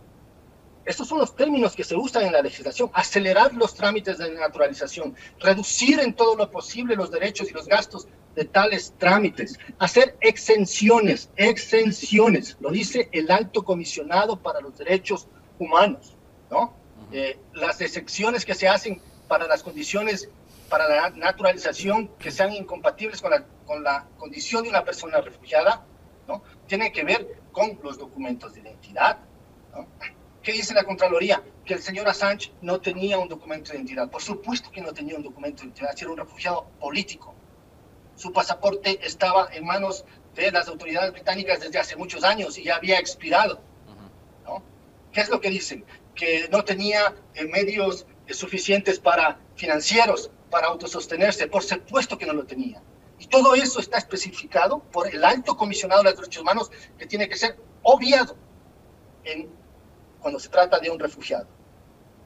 Estos 0.84 1.08
son 1.08 1.18
los 1.18 1.36
términos 1.36 1.76
que 1.76 1.84
se 1.84 1.94
usan 1.94 2.24
en 2.24 2.32
la 2.32 2.42
legislación. 2.42 2.90
Acelerar 2.92 3.54
los 3.54 3.74
trámites 3.74 4.18
de 4.18 4.30
naturalización, 4.32 5.14
reducir 5.38 6.00
en 6.00 6.14
todo 6.14 6.36
lo 6.36 6.50
posible 6.50 6.96
los 6.96 7.10
derechos 7.10 7.50
y 7.50 7.52
los 7.52 7.66
gastos 7.66 8.08
de 8.34 8.44
tales 8.44 8.94
trámites, 8.98 9.58
hacer 9.78 10.16
exenciones, 10.20 11.30
exenciones, 11.36 12.56
lo 12.60 12.70
dice 12.70 13.08
el 13.12 13.30
alto 13.30 13.62
comisionado 13.62 14.38
para 14.38 14.60
los 14.60 14.78
derechos 14.78 15.28
humanos, 15.58 16.16
¿no? 16.50 16.74
Eh, 17.12 17.38
las 17.52 17.80
excepciones 17.82 18.46
que 18.46 18.54
se 18.54 18.68
hacen 18.68 19.02
para 19.28 19.46
las 19.46 19.62
condiciones 19.62 20.30
para 20.72 20.88
la 20.88 21.10
naturalización 21.10 22.08
que 22.18 22.30
sean 22.30 22.50
incompatibles 22.54 23.20
con 23.20 23.30
la, 23.30 23.44
con 23.66 23.84
la 23.84 24.06
condición 24.16 24.62
de 24.62 24.70
una 24.70 24.82
persona 24.82 25.20
refugiada, 25.20 25.84
¿no? 26.26 26.42
Tiene 26.66 26.90
que 26.92 27.04
ver 27.04 27.42
con 27.52 27.78
los 27.82 27.98
documentos 27.98 28.54
de 28.54 28.60
identidad. 28.60 29.18
¿Qué 30.42 30.52
dice 30.52 30.74
la 30.74 30.82
Contraloría? 30.82 31.40
Que 31.64 31.74
el 31.74 31.82
señor 31.82 32.08
Assange 32.08 32.52
no 32.62 32.80
tenía 32.80 33.16
un 33.16 33.28
documento 33.28 33.70
de 33.70 33.78
identidad. 33.78 34.10
Por 34.10 34.20
supuesto 34.20 34.72
que 34.72 34.80
no 34.80 34.92
tenía 34.92 35.16
un 35.16 35.22
documento 35.22 35.62
de 35.62 35.68
identidad, 35.68 35.94
era 35.96 36.10
un 36.10 36.16
refugiado 36.16 36.66
político. 36.80 37.32
Su 38.16 38.32
pasaporte 38.32 38.98
estaba 39.06 39.48
en 39.52 39.64
manos 39.64 40.04
de 40.34 40.50
las 40.50 40.66
autoridades 40.66 41.12
británicas 41.12 41.60
desde 41.60 41.78
hace 41.78 41.94
muchos 41.94 42.24
años 42.24 42.58
y 42.58 42.64
ya 42.64 42.76
había 42.76 42.98
expirado. 42.98 43.60
¿no? 44.44 44.64
¿Qué 45.12 45.20
es 45.20 45.28
lo 45.28 45.40
que 45.40 45.48
dicen? 45.48 45.84
Que 46.14 46.48
no 46.50 46.64
tenía 46.64 47.14
eh, 47.34 47.44
medios 47.44 48.06
eh, 48.26 48.34
suficientes 48.34 48.98
para 48.98 49.38
financieros 49.54 50.32
para 50.50 50.66
autosostenerse. 50.66 51.46
Por 51.46 51.62
supuesto 51.62 52.18
que 52.18 52.26
no 52.26 52.32
lo 52.32 52.44
tenía. 52.44 52.82
Y 53.20 53.26
todo 53.28 53.54
eso 53.54 53.78
está 53.78 53.98
especificado 53.98 54.80
por 54.80 55.06
el 55.06 55.24
alto 55.24 55.56
comisionado 55.56 56.02
de 56.02 56.10
los 56.10 56.18
derechos 56.18 56.42
humanos 56.42 56.70
que 56.98 57.06
tiene 57.06 57.28
que 57.28 57.36
ser 57.36 57.56
obviado 57.84 58.36
en, 59.22 59.61
cuando 60.22 60.40
se 60.40 60.48
trata 60.48 60.78
de 60.78 60.88
un 60.88 60.98
refugiado. 60.98 61.46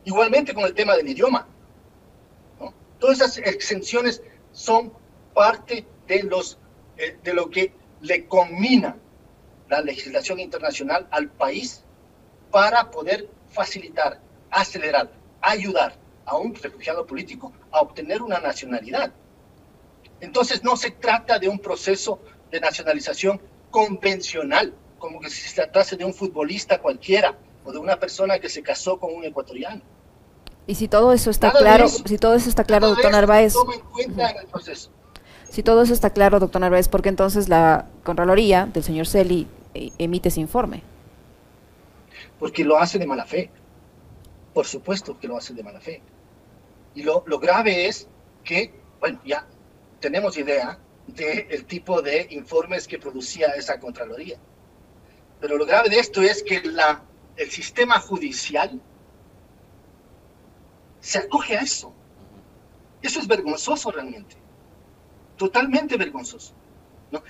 Igualmente 0.05 0.55
con 0.55 0.65
el 0.65 0.75
tema 0.75 0.95
del 0.95 1.09
idioma. 1.09 1.49
Todas 3.01 3.21
esas 3.21 3.39
exenciones 3.39 4.23
son 4.53 4.93
parte 5.35 5.87
de, 6.07 6.23
los, 6.23 6.59
eh, 6.97 7.19
de 7.23 7.35
lo 7.35 7.51
que 7.51 7.73
le 8.01 8.27
combina 8.27 8.97
la 9.69 9.81
legislación 9.81 10.39
internacional 10.39 11.09
al 11.11 11.29
país 11.29 11.83
para 12.51 12.91
poder 12.91 13.29
facilitar, 13.51 14.21
acelerar, 14.51 15.11
ayudar 15.41 15.95
a 16.25 16.37
un 16.37 16.55
refugiado 16.55 17.07
político 17.07 17.53
a 17.71 17.81
obtener 17.81 18.23
una 18.23 18.39
nacionalidad. 18.39 19.13
Entonces 20.21 20.63
no 20.63 20.77
se 20.77 20.91
trata 20.91 21.39
de 21.39 21.49
un 21.49 21.59
proceso 21.59 22.21
de 22.51 22.61
nacionalización 22.61 23.41
convencional, 23.71 24.75
como 24.99 25.21
que 25.21 25.29
si 25.29 25.49
se 25.49 25.55
tratase 25.55 25.97
de 25.97 26.05
un 26.05 26.15
futbolista 26.15 26.79
cualquiera 26.79 27.37
o 27.67 27.73
de 27.73 27.79
una 27.79 27.99
persona 27.99 28.39
que 28.39 28.49
se 28.49 28.63
casó 28.63 28.99
con 28.99 29.15
un 29.15 29.25
ecuatoriano. 29.25 29.83
Y 30.67 30.75
si 30.77 30.89
todo 30.89 31.13
eso 31.13 31.31
está 31.31 31.53
claro, 31.53 31.89
si 31.89 32.19
todo 32.19 32.35
eso 32.35 32.49
está 32.49 32.65
claro, 32.65 32.89
doctor 32.89 33.13
Narváez. 33.13 33.55
Si 35.51 35.63
todo 35.63 35.83
eso 35.83 35.93
está 35.93 36.11
claro, 36.11 36.41
doctor 36.41 36.61
Narváez, 36.61 36.89
¿por 36.89 37.03
qué 37.03 37.09
entonces 37.09 37.49
la 37.49 37.87
Contraloría 38.03 38.67
del 38.67 38.83
señor 38.83 39.07
Celi 39.07 39.47
eh, 39.75 39.91
emite 39.99 40.29
ese 40.29 40.41
informe? 40.41 40.83
Porque 42.39 42.65
lo 42.65 42.79
hace 42.79 42.99
de 42.99 43.07
mala 43.07 43.25
fe. 43.25 43.51
Por 44.53 44.67
supuesto 44.67 45.19
que 45.19 45.29
lo 45.29 45.37
hace 45.37 45.55
de 45.55 45.63
mala 45.63 45.81
fe. 45.81 46.03
Y 46.95 47.03
lo, 47.03 47.23
lo 47.27 47.39
grave 47.39 47.87
es 47.87 48.09
que, 48.43 48.75
bueno, 49.01 49.21
ya 49.25 49.47
tenemos 50.01 50.37
idea 50.37 50.79
del 51.07 51.65
tipo 51.67 52.03
de 52.03 52.27
informes 52.31 52.89
que 52.89 52.99
producía 52.99 53.49
esa 53.49 53.79
Contraloría. 53.79 54.39
Pero 55.41 55.57
lo 55.57 55.67
grave 55.67 55.91
de 55.91 55.99
esto 55.99 56.23
es 56.23 56.43
que 56.43 56.63
la, 56.63 57.03
el 57.37 57.51
sistema 57.51 57.99
judicial 58.01 58.81
se 61.01 61.19
acoge 61.19 61.57
a 61.57 61.61
eso. 61.61 61.93
Eso 63.03 63.21
es 63.21 63.27
vergonzoso 63.27 63.91
realmente. 63.91 64.37
Totalmente 65.37 65.97
vergonzoso. 65.97 66.55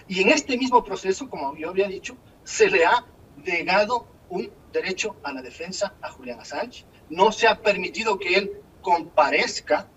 Y 0.08 0.22
en 0.22 0.30
este 0.30 0.56
mismo 0.56 0.82
proceso, 0.82 1.28
como 1.28 1.56
yo 1.56 1.70
había 1.70 1.88
dicho, 1.88 2.16
se 2.44 2.70
le 2.70 2.84
ha 2.86 3.04
negado 3.36 4.06
un 4.30 4.50
derecho 4.72 5.16
a 5.22 5.32
la 5.32 5.42
defensa 5.42 5.94
a 6.00 6.10
Julián 6.10 6.40
Assange. 6.40 6.84
No 7.10 7.32
se 7.32 7.46
ha 7.46 7.60
permitido 7.60 8.18
que 8.18 8.34
él 8.36 8.62
comparezca 8.80 9.88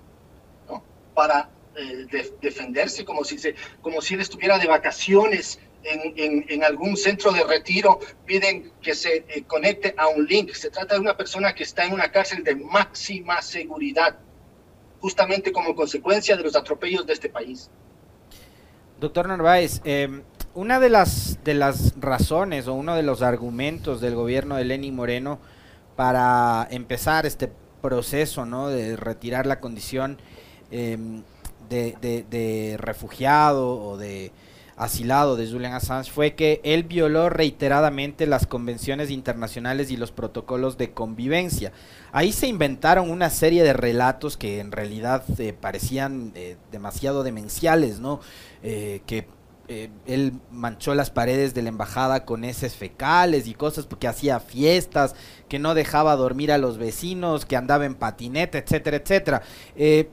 para 1.13 1.49
eh, 1.75 2.31
defenderse, 2.41 3.05
como 3.05 3.23
si, 3.23 3.37
se, 3.37 3.55
como 3.81 4.01
si 4.01 4.15
él 4.15 4.21
estuviera 4.21 4.57
de 4.57 4.67
vacaciones 4.67 5.59
en, 5.83 6.63
algún 6.63 6.97
centro 6.97 7.31
de 7.31 7.43
retiro, 7.43 7.99
piden 8.25 8.71
que 8.81 8.93
se 8.95 9.25
eh, 9.27 9.43
conecte 9.47 9.93
a 9.97 10.07
un 10.07 10.25
link. 10.25 10.53
Se 10.53 10.69
trata 10.69 10.95
de 10.95 11.01
una 11.01 11.15
persona 11.15 11.53
que 11.53 11.63
está 11.63 11.85
en 11.85 11.93
una 11.93 12.11
cárcel 12.11 12.43
de 12.43 12.55
máxima 12.55 13.41
seguridad, 13.41 14.17
justamente 14.99 15.51
como 15.51 15.75
consecuencia 15.75 16.35
de 16.35 16.43
los 16.43 16.55
atropellos 16.55 17.05
de 17.05 17.13
este 17.13 17.29
país. 17.29 17.69
Doctor 18.99 19.27
Narváez, 19.27 19.81
em, 19.85 20.23
una 20.53 20.79
de 20.79 20.89
las, 20.89 21.43
de 21.43 21.53
las 21.53 21.93
razones 21.99 22.67
o 22.67 22.73
uno 22.73 22.95
de 22.95 23.03
los 23.03 23.21
argumentos 23.21 24.01
del 24.01 24.15
gobierno 24.15 24.57
de 24.57 24.65
Lenín 24.65 24.95
Moreno 24.95 25.39
para 25.95 26.67
empezar 26.69 27.25
este 27.25 27.49
proceso 27.81 28.45
¿no? 28.45 28.67
de 28.67 28.97
retirar 28.97 29.45
la 29.45 29.59
condición 29.59 30.17
em, 30.71 31.23
de, 31.69 32.77
refugiado 32.79 33.81
o 33.81 33.97
de 33.97 34.31
asilado 34.79 35.35
de 35.35 35.45
Julian 35.45 35.73
Assange 35.73 36.09
fue 36.09 36.35
que 36.35 36.61
él 36.63 36.85
violó 36.85 37.29
reiteradamente 37.29 38.25
las 38.25 38.47
convenciones 38.47 39.11
internacionales 39.11 39.91
y 39.91 39.97
los 39.97 40.11
protocolos 40.11 40.77
de 40.77 40.93
convivencia. 40.93 41.73
Ahí 42.13 42.31
se 42.31 42.47
inventaron 42.47 43.11
una 43.11 43.29
serie 43.29 43.61
de 43.63 43.73
relatos 43.73 44.37
que 44.37 44.59
en 44.61 44.71
realidad 44.71 45.23
eh, 45.37 45.53
parecían 45.53 46.31
eh, 46.33 46.55
demasiado 46.71 47.23
demenciales, 47.23 47.99
¿no? 47.99 48.21
Eh, 48.63 49.01
que 49.05 49.27
él 50.07 50.33
manchó 50.51 50.95
las 50.95 51.11
paredes 51.11 51.53
de 51.53 51.61
la 51.61 51.69
embajada 51.69 52.25
con 52.25 52.43
heces 52.43 52.75
fecales 52.75 53.47
y 53.47 53.53
cosas 53.53 53.85
porque 53.85 54.07
hacía 54.07 54.39
fiestas, 54.39 55.13
que 55.47 55.59
no 55.59 55.75
dejaba 55.75 56.15
dormir 56.15 56.51
a 56.51 56.57
los 56.57 56.79
vecinos, 56.79 57.45
que 57.45 57.55
andaba 57.55 57.85
en 57.85 57.93
patineta, 57.93 58.57
etcétera, 58.57 58.97
etcétera. 58.97 59.43
Eh, 59.75 60.09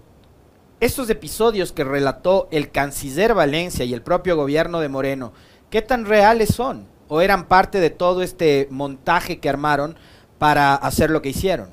estos 0.81 1.09
episodios 1.09 1.73
que 1.73 1.85
relató 1.85 2.49
el 2.51 2.71
canciller 2.71 3.35
Valencia 3.35 3.85
y 3.85 3.95
el 3.95 4.03
propio 4.03 4.37
gobierno 4.37 4.81
de 4.81 4.89
Moreno, 4.89 5.33
¿qué 5.71 5.81
tan 5.81 6.05
reales 6.05 6.51
son? 6.51 6.87
¿O 7.09 7.21
eran 7.21 7.49
parte 7.49 7.81
de 7.81 7.91
todo 7.91 8.23
este 8.23 8.69
montaje 8.71 9.39
que 9.39 9.49
armaron 9.49 9.97
para 10.39 10.75
hacer 10.75 11.11
lo 11.11 11.23
que 11.23 11.31
hicieron? 11.31 11.71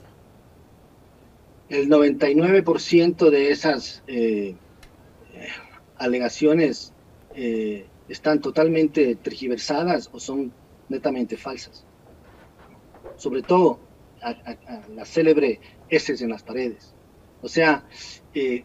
El 1.69 1.89
99% 1.89 3.29
de 3.29 3.51
esas 3.51 4.03
eh, 4.07 4.55
alegaciones 5.98 6.93
eh, 7.36 7.88
están 8.07 8.39
totalmente 8.39 9.15
tergiversadas 9.15 10.10
o 10.13 10.19
son 10.19 10.53
netamente 10.88 11.36
falsas. 11.36 11.83
Sobre 13.17 13.41
todo 13.41 13.79
a, 14.22 14.36
la 14.95 15.05
célebre 15.05 15.60
S 15.89 16.13
en 16.24 16.29
las 16.29 16.43
paredes. 16.43 16.93
O 17.41 17.50
sea, 17.50 17.83
eh, 18.33 18.63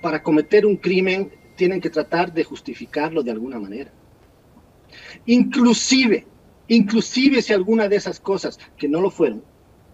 para 0.00 0.22
cometer 0.22 0.66
un 0.66 0.76
crimen 0.76 1.30
tienen 1.56 1.80
que 1.80 1.90
tratar 1.90 2.32
de 2.32 2.44
justificarlo 2.44 3.22
de 3.22 3.32
alguna 3.32 3.58
manera. 3.58 3.92
Inclusive, 5.26 6.26
inclusive 6.68 7.42
si 7.42 7.52
alguna 7.52 7.88
de 7.88 7.96
esas 7.96 8.18
cosas, 8.18 8.58
que 8.76 8.88
no 8.88 9.00
lo 9.00 9.10
fueron, 9.10 9.44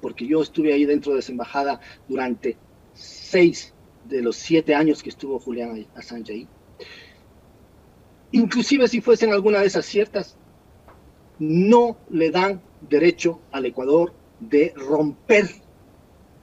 porque 0.01 0.27
yo 0.27 0.43
estuve 0.43 0.73
ahí 0.73 0.85
dentro 0.85 1.13
de 1.13 1.21
esa 1.21 1.33
embajada 1.33 1.81
durante 2.09 2.57
seis 2.95 3.75
de 4.05 4.23
los 4.23 4.37
siete 4.37 4.75
años 4.75 5.03
que 5.03 5.11
estuvo 5.11 5.41
Julián 5.41 5.87
Assange 5.97 6.33
ahí, 6.33 6.49
inclusive 8.31 8.87
si 8.87 9.01
fuesen 9.01 9.33
alguna 9.33 9.61
de 9.61 9.67
esas 9.67 9.87
ciertas, 9.87 10.37
no 11.39 11.99
le 12.11 12.31
dan 12.31 12.63
derecho 12.89 13.41
al 13.51 13.67
Ecuador 13.67 14.15
de 14.39 14.73
romper 14.77 15.49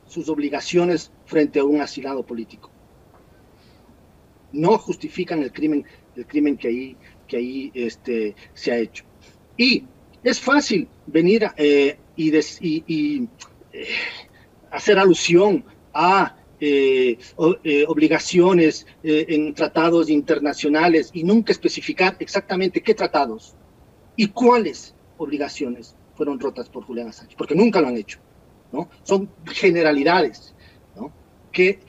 sus 0.06 0.28
obligaciones 0.30 1.12
frente 1.26 1.60
a 1.60 1.64
un 1.64 1.82
asilado 1.82 2.24
político 2.24 2.73
no 4.54 4.78
justifican 4.78 5.44
el 5.44 5.52
crimen, 5.52 5.86
el 6.16 6.26
crimen 6.26 6.56
que 6.56 6.68
ahí, 6.70 6.98
que 7.28 7.38
ahí 7.38 7.72
este, 7.74 8.36
se 8.54 8.72
ha 8.72 8.78
hecho. 8.78 9.04
Y 9.58 9.84
es 10.24 10.40
fácil 10.40 10.88
venir 11.06 11.50
eh, 11.58 11.98
y, 12.16 12.32
y, 12.62 13.28
eh, 13.74 13.88
hacer 14.72 14.98
alusión 14.98 15.66
a 15.94 16.38
eh, 16.60 17.18
obligaciones 17.88 18.88
en 19.04 19.54
tratados 19.54 20.10
internacionales 20.10 21.10
y 21.14 21.24
nunca 21.26 21.52
especificar 21.52 22.16
exactamente 22.20 22.82
qué 22.82 22.94
tratados 22.94 23.54
y 24.16 24.28
cuáles 24.28 24.96
obligaciones 25.18 25.98
fueron 26.16 26.40
rotas 26.40 26.70
por 26.70 26.86
Julián 26.86 27.10
Assange, 27.10 27.36
porque 27.38 27.54
nunca 27.54 27.82
lo 27.82 27.90
han 27.90 27.98
hecho. 27.98 28.20
¿no? 28.72 28.90
Son 29.04 29.30
generalidades 29.52 30.56
¿no? 30.96 31.12
que 31.52 31.80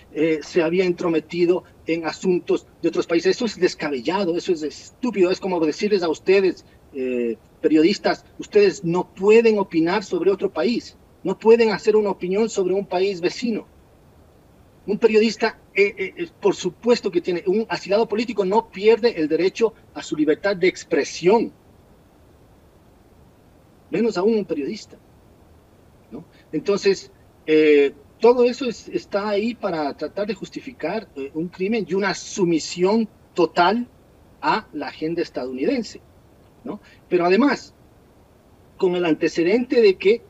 se 0.43 0.61
había 0.61 0.85
entrometido 0.85 1.63
en 1.87 2.07
asuntos 2.07 2.67
de 2.83 2.89
otros 2.89 3.07
países. 3.07 3.37
Eso 3.37 3.45
es 3.45 3.59
descabellado, 3.59 4.37
eso 4.37 4.53
es 4.53 4.63
estúpido. 4.63 5.31
Es 5.31 5.41
como 5.41 5.61
decirles 5.61 6.03
a 6.03 6.09
ustedes, 6.09 6.65
eh, 6.93 7.37
periodistas, 7.61 8.25
ustedes 8.39 8.85
no 8.85 9.13
pueden 9.15 9.59
opinar 9.59 10.05
sobre 10.05 10.31
otro 10.31 10.51
país, 10.51 10.97
no 11.23 11.39
pueden 11.39 11.71
hacer 11.71 11.97
una 11.97 12.11
opinión 12.11 12.49
sobre 12.49 12.75
un 12.75 12.87
país 12.87 13.21
vecino. 13.21 13.67
Un 14.87 14.99
periodista, 14.99 15.59
eh, 15.75 16.13
eh, 16.17 16.29
por 16.41 16.55
supuesto 16.55 17.11
que 17.11 17.23
tiene, 17.23 17.43
un 17.47 17.67
asilado 17.69 18.07
político 18.07 18.45
no 18.45 18.69
pierde 18.69 19.19
el 19.19 19.29
derecho 19.29 19.73
a 19.95 20.03
su 20.03 20.15
libertad 20.15 20.57
de 20.57 20.69
expresión, 20.69 21.53
menos 23.91 24.19
aún 24.19 24.37
un 24.37 24.45
periodista. 24.45 24.99
Entonces, 26.53 27.11
todo 28.21 28.45
eso 28.45 28.67
está 28.69 29.29
ahí 29.29 29.55
para 29.55 29.95
tratar 29.97 30.27
de 30.27 30.35
justificar 30.35 31.09
eh, 31.17 31.31
un 31.35 31.49
crimen 31.49 31.87
y 31.89 31.95
una 31.95 32.15
sumisión 32.15 33.09
total 33.35 33.89
a 34.41 34.67
la 34.73 34.89
agenda 34.89 35.23
estadounidense. 35.23 36.01
¿no? 36.65 36.81
Pero 37.09 37.27
además, 37.27 37.75
con 38.77 38.95
el 38.95 39.05
antecedente 39.05 39.81
de 39.81 39.97
que, 39.97 40.23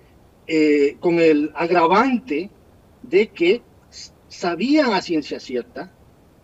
eh, 0.46 0.96
con 1.00 1.18
el 1.20 1.52
agravante 1.54 2.50
de 3.02 3.28
que 3.28 3.62
sabían 4.28 4.92
a 4.92 5.00
ciencia 5.00 5.38
cierta 5.38 5.92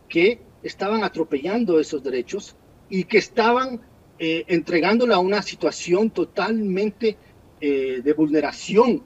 que 0.09 0.41
estaban 0.63 1.03
atropellando 1.03 1.81
esos 1.81 2.03
derechos 2.03 2.55
y 2.89 3.05
que 3.05 3.19
estaban 3.19 3.81
eh, 4.19 4.45
entregándola 4.49 5.17
a 5.17 5.21
una 5.21 5.43
situación 5.43 6.11
totalmente 6.11 7.17
de 7.61 8.15
vulneración 8.15 9.03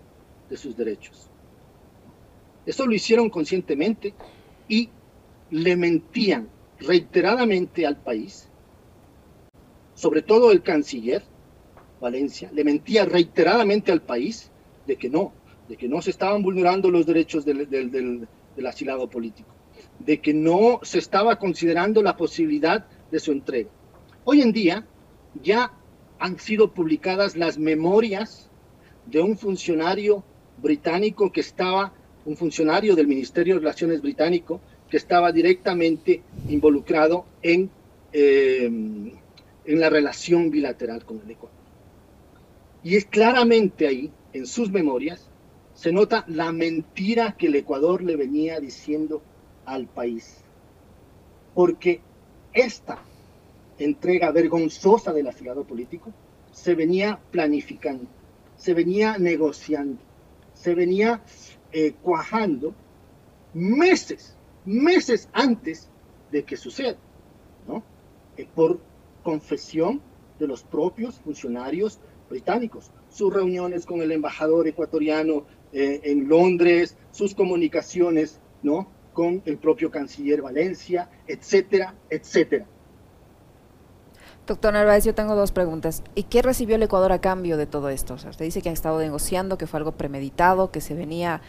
de 0.49 0.57
sus 0.57 0.77
derechos. 0.77 1.29
Esto 2.67 2.87
lo 2.87 2.95
hicieron 2.95 3.31
conscientemente 3.31 4.15
y 4.69 4.89
le 5.51 5.77
mentían 5.77 6.49
reiteradamente 6.81 7.87
al 7.87 7.97
país, 7.97 8.49
sobre 9.95 10.23
todo 10.23 10.51
el 10.51 10.63
canciller 10.63 11.23
Valencia, 12.01 12.51
le 12.53 12.65
mentía 12.65 13.05
reiteradamente 13.05 13.93
al 13.93 14.03
país 14.03 14.51
de 14.87 14.97
que 14.97 15.09
no, 15.09 15.33
de 15.69 15.77
que 15.77 15.89
no 15.89 16.03
se 16.03 16.11
estaban 16.11 16.43
vulnerando 16.43 16.91
los 16.91 17.07
derechos 17.07 17.45
del, 17.45 17.69
del 17.71 18.67
asilado 18.67 19.09
político, 19.09 19.49
de 20.01 20.21
que 20.21 20.35
no 20.35 20.81
se 20.83 20.99
estaba 20.99 21.39
considerando 21.39 22.03
la 22.03 22.17
posibilidad 22.17 22.87
de 23.11 23.21
su 23.21 23.33
entrega. 23.33 23.71
Hoy 24.25 24.43
en 24.43 24.53
día 24.53 24.87
ya 25.43 25.73
han 26.19 26.39
sido 26.39 26.73
publicadas 26.73 27.37
las 27.37 27.59
memorias 27.59 28.51
de 29.07 29.21
un 29.21 29.37
funcionario 29.37 30.25
británico 30.59 31.33
que 31.33 31.41
estaba 31.41 31.93
un 32.27 32.37
funcionario 32.37 32.95
del 32.95 33.07
Ministerio 33.07 33.55
de 33.55 33.61
Relaciones 33.61 34.01
británico 34.01 34.61
que 34.89 34.97
estaba 34.97 35.33
directamente 35.33 36.23
involucrado 36.49 37.27
en, 37.43 37.71
eh, 38.13 38.65
en 38.67 39.81
la 39.81 39.91
relación 39.91 40.51
bilateral 40.51 41.05
con 41.05 41.21
el 41.21 41.31
Ecuador. 41.31 41.59
Y 42.83 42.97
es 42.97 43.07
claramente 43.07 43.87
ahí, 43.87 44.11
en 44.33 44.47
sus 44.47 44.71
memorias, 44.71 45.29
se 45.75 45.93
nota 45.93 46.25
la 46.29 46.53
mentira 46.53 47.35
que 47.37 47.47
el 47.47 47.57
Ecuador 47.57 48.03
le 48.03 48.17
venía 48.17 48.61
diciendo 48.61 49.23
al 49.65 49.87
país. 49.87 50.43
Porque 51.55 52.01
esta 52.53 52.99
entrega 53.79 54.31
vergonzosa 54.31 55.13
del 55.13 55.27
asilado 55.27 55.65
político 55.65 56.13
se 56.53 56.75
venía 56.75 57.19
planificando, 57.31 58.07
se 58.57 58.75
venía 58.75 59.19
negociando, 59.19 60.01
se 60.55 60.75
venía 60.75 61.23
eh, 61.77 61.93
cuajando 62.03 62.73
meses, 63.53 64.37
meses 64.65 65.29
antes 65.33 65.91
de 66.31 66.45
que 66.45 66.57
suceda, 66.57 66.97
¿no? 67.67 67.83
Eh, 68.37 68.47
por 68.55 68.79
confesión 69.25 70.01
de 70.39 70.47
los 70.47 70.63
propios 70.63 71.19
funcionarios 71.19 71.99
británicos, 72.31 72.93
sus 73.09 73.35
reuniones 73.35 73.87
con 73.87 74.01
el 74.03 74.13
embajador 74.13 74.69
ecuatoriano 74.69 75.47
eh, 75.73 76.01
en 76.05 76.29
Londres, 76.29 76.97
sus 77.11 77.35
comunicaciones, 77.35 78.41
¿no? 78.63 78.89
Con 79.13 79.43
el 79.45 79.59
propio 79.59 79.91
canciller 79.91 80.43
Valencia, 80.43 81.11
etcétera, 81.27 81.97
etcétera. 82.09 82.69
Doctor 84.47 84.75
Narváez, 84.75 85.05
yo 85.05 85.15
tengo 85.15 85.35
dos 85.37 85.53
preguntas. 85.53 86.03
¿Y 86.15 86.25
qué 86.25 86.43
recibió 86.43 86.77
el 86.77 86.83
Ecuador 86.83 87.13
a 87.13 87.19
cambio 87.19 87.57
de 87.57 87.65
todo 87.65 87.89
esto? 87.89 88.13
O 88.13 88.17
usted 88.17 88.45
dice 88.45 88.61
que 88.61 88.69
han 88.69 88.75
estado 88.75 88.99
negociando, 88.99 89.57
que 89.57 89.67
fue 89.67 89.79
algo 89.79 89.93
premeditado, 89.93 90.71
que 90.71 90.83
se 90.83 90.93
venía 90.93 91.41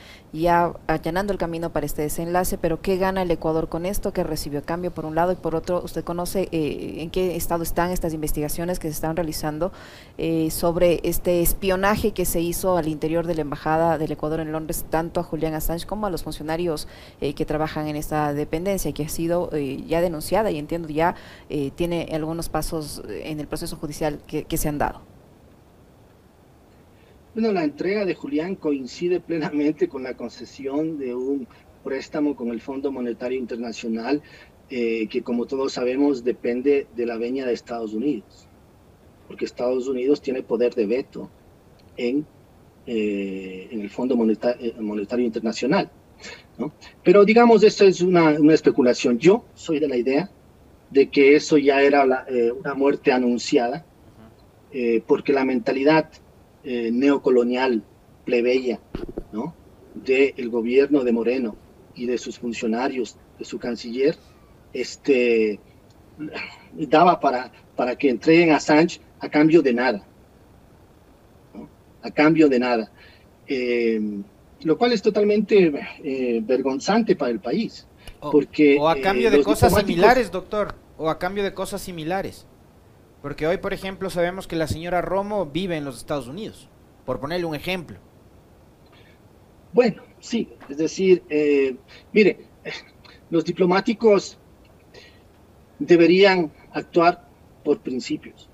ya 0.42 0.74
allanando 0.88 1.34
el 1.34 1.40
camino 1.40 1.72
para 1.72 1.86
este 1.86 2.02
desenlace, 2.02 2.58
pero 2.58 2.82
¿qué 2.82 2.98
gana 2.98 3.22
el 3.22 3.32
Ecuador 3.32 3.70
con 3.70 3.86
esto? 3.86 4.14
¿Qué 4.14 4.24
recibió 4.24 4.64
cambio 4.64 4.92
por 4.92 5.06
un 5.06 5.16
lado? 5.16 5.32
Y 5.32 5.36
por 5.36 5.56
otro, 5.56 5.82
¿usted 5.84 6.04
conoce 6.04 6.50
eh, 6.52 6.98
en 7.00 7.10
qué 7.10 7.36
estado 7.36 7.64
están 7.64 7.92
estas 7.92 8.14
investigaciones 8.14 8.80
que 8.80 8.88
se 8.88 8.94
están 8.94 9.16
realizando 9.16 9.72
eh, 10.18 10.52
sobre 10.52 11.00
este 11.04 11.42
espionaje 11.42 12.12
que 12.12 12.26
se 12.26 12.42
hizo 12.42 12.78
al 12.78 12.88
interior 12.88 13.28
de 13.28 13.36
la 13.36 13.42
Embajada 13.42 13.98
del 13.98 14.12
Ecuador 14.12 14.40
en 14.40 14.52
Londres, 14.52 14.86
tanto 14.90 15.20
a 15.20 15.24
Julián 15.24 15.54
Assange 15.54 15.86
como 15.86 16.08
a 16.08 16.10
los 16.10 16.24
funcionarios 16.24 16.88
eh, 17.22 17.34
que 17.34 17.46
trabajan 17.46 17.88
en 17.88 17.96
esta 17.96 18.34
dependencia, 18.34 18.92
que 18.94 19.04
ha 19.04 19.10
sido 19.10 19.50
ya 19.88 20.02
denunciada 20.02 20.52
y 20.52 20.60
entiendo 20.60 20.90
ya 20.90 21.16
tiene 21.76 22.10
algunos 22.12 22.50
pasos 22.50 23.02
en 23.08 23.40
el 23.40 23.48
proceso 23.48 23.76
judicial 23.78 24.20
que, 24.28 24.58
se 24.58 24.70
han 24.70 24.78
dado? 24.78 25.15
Bueno, 27.36 27.52
la 27.52 27.66
entrega 27.66 28.06
de 28.06 28.16
Julián 28.16 28.56
coincide 28.56 29.20
plenamente 29.20 29.90
con 29.90 30.04
la 30.04 30.16
concesión 30.16 30.98
de 30.98 31.14
un 31.14 31.46
préstamo 31.84 32.34
con 32.34 32.48
el 32.48 32.62
Fondo 32.62 32.94
Monetario 32.94 33.38
Internacional, 33.38 34.22
eh, 34.70 35.06
que 35.10 35.22
como 35.22 35.46
todos 35.46 35.74
sabemos 35.74 36.24
depende 36.24 36.88
de 36.96 37.06
la 37.06 37.18
veña 37.18 37.46
de 37.46 37.52
Estados 37.52 37.94
Unidos, 37.94 38.48
porque 39.28 39.44
Estados 39.44 39.90
Unidos 39.90 40.22
tiene 40.22 40.44
poder 40.44 40.76
de 40.76 40.86
veto 40.86 41.30
en, 41.98 42.26
eh, 42.88 43.68
en 43.70 43.82
el 43.82 43.90
Fondo 43.90 44.16
eh, 44.16 44.74
Monetario, 44.80 45.26
Internacional. 45.26 45.92
¿no? 46.58 46.72
Pero 47.04 47.26
digamos, 47.26 47.64
esto 47.64 47.84
es 47.84 48.00
una, 48.00 48.30
una 48.40 48.54
especulación. 48.54 49.20
Yo 49.20 49.44
soy 49.56 49.80
de 49.80 49.90
la 49.90 49.98
idea 49.98 50.30
de 50.90 51.10
que 51.10 51.36
eso 51.36 51.58
ya 51.58 51.82
era 51.82 52.26
eh, 52.30 52.54
una 52.54 52.76
muerte 52.76 53.12
anunciada, 53.12 53.86
porque 55.08 55.32
la 55.32 55.46
mentalidad 55.46 56.10
eh, 56.66 56.90
neocolonial 56.92 57.84
plebeya 58.26 58.80
¿no? 59.32 59.54
del 59.94 60.50
gobierno 60.50 61.04
de 61.04 61.12
Moreno 61.12 61.56
y 61.94 62.06
de 62.06 62.18
sus 62.18 62.40
funcionarios, 62.40 63.16
de 63.40 63.46
su 63.46 63.60
canciller, 63.60 64.18
este, 64.74 65.60
daba 66.74 67.20
para, 67.20 67.52
para 67.76 67.96
que 67.96 68.10
entreguen 68.10 68.52
a 68.52 68.60
Sánchez 68.60 69.02
a 69.20 69.30
cambio 69.30 69.62
de 69.62 69.74
nada. 69.74 70.06
A 72.02 72.12
cambio 72.12 72.50
de 72.50 72.60
nada. 72.60 72.92
lo 74.62 74.78
cual 74.78 74.92
es 74.92 75.02
totalmente 75.02 75.72
vergonzante 76.42 77.16
para 77.16 77.32
el 77.32 77.40
país. 77.40 77.88
porque, 78.32 78.78
o 78.80 78.90
a 78.90 79.00
cambio 79.00 79.32
de 79.32 79.44
cosas 79.44 79.74
similares, 79.74 80.32
doctor 80.32 80.76
o 80.98 81.10
a 81.10 81.20
cambio 81.20 81.44
de 81.44 81.54
cosas 81.54 81.82
similares. 81.82 82.46
Porque 83.26 83.48
hoy, 83.48 83.58
por 83.58 83.74
ejemplo, 83.74 84.12
sabemos 84.12 84.46
que 84.46 84.56
la 84.56 84.68
señora 84.68 85.02
Romo 85.02 85.48
vive 85.48 85.76
en 85.76 85.84
los 85.84 85.98
Estados 85.98 86.28
Unidos, 86.28 86.70
por 87.08 87.20
ponerle 87.20 87.48
un 87.48 87.56
ejemplo. 87.56 87.98
Bueno, 89.74 90.04
sí, 90.20 90.48
es 90.70 90.78
decir, 90.78 91.24
eh, 91.28 91.76
mire, 92.14 92.46
los 93.32 93.44
diplomáticos 93.44 94.38
deberían 95.80 96.52
actuar 96.72 97.28
por 97.64 97.80
principios, 97.80 98.48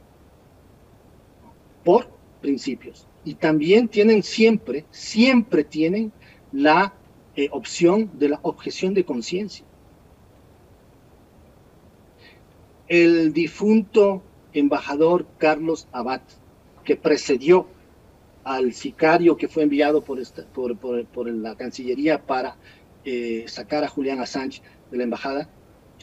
por 1.84 2.10
principios. 2.39 3.05
Y 3.25 3.34
también 3.34 3.89
tienen 3.89 4.23
siempre, 4.23 4.86
siempre 4.89 5.65
tienen 5.65 6.13
la 6.53 6.93
eh, 7.36 7.49
opción 7.51 8.10
de 8.13 8.29
la 8.29 8.39
objeción 8.41 8.93
de 8.93 9.03
conciencia. 9.03 9.65
el 12.91 13.31
difunto 13.31 14.21
embajador 14.53 15.25
Carlos 15.37 15.87
Abad, 15.91 16.21
que 16.83 16.95
precedió 16.95 17.67
al 18.43 18.73
sicario 18.73 19.37
que 19.37 19.47
fue 19.47 19.63
enviado 19.63 20.03
por, 20.03 20.19
la 21.27 21.55
Cancillería 21.55 22.25
para 22.25 22.55
eh, 23.05 23.45
sacar 23.47 23.83
a 23.83 23.87
Julián 23.87 24.19
Assange 24.19 24.61
de 24.89 24.97
la 24.97 25.03
embajada, 25.03 25.49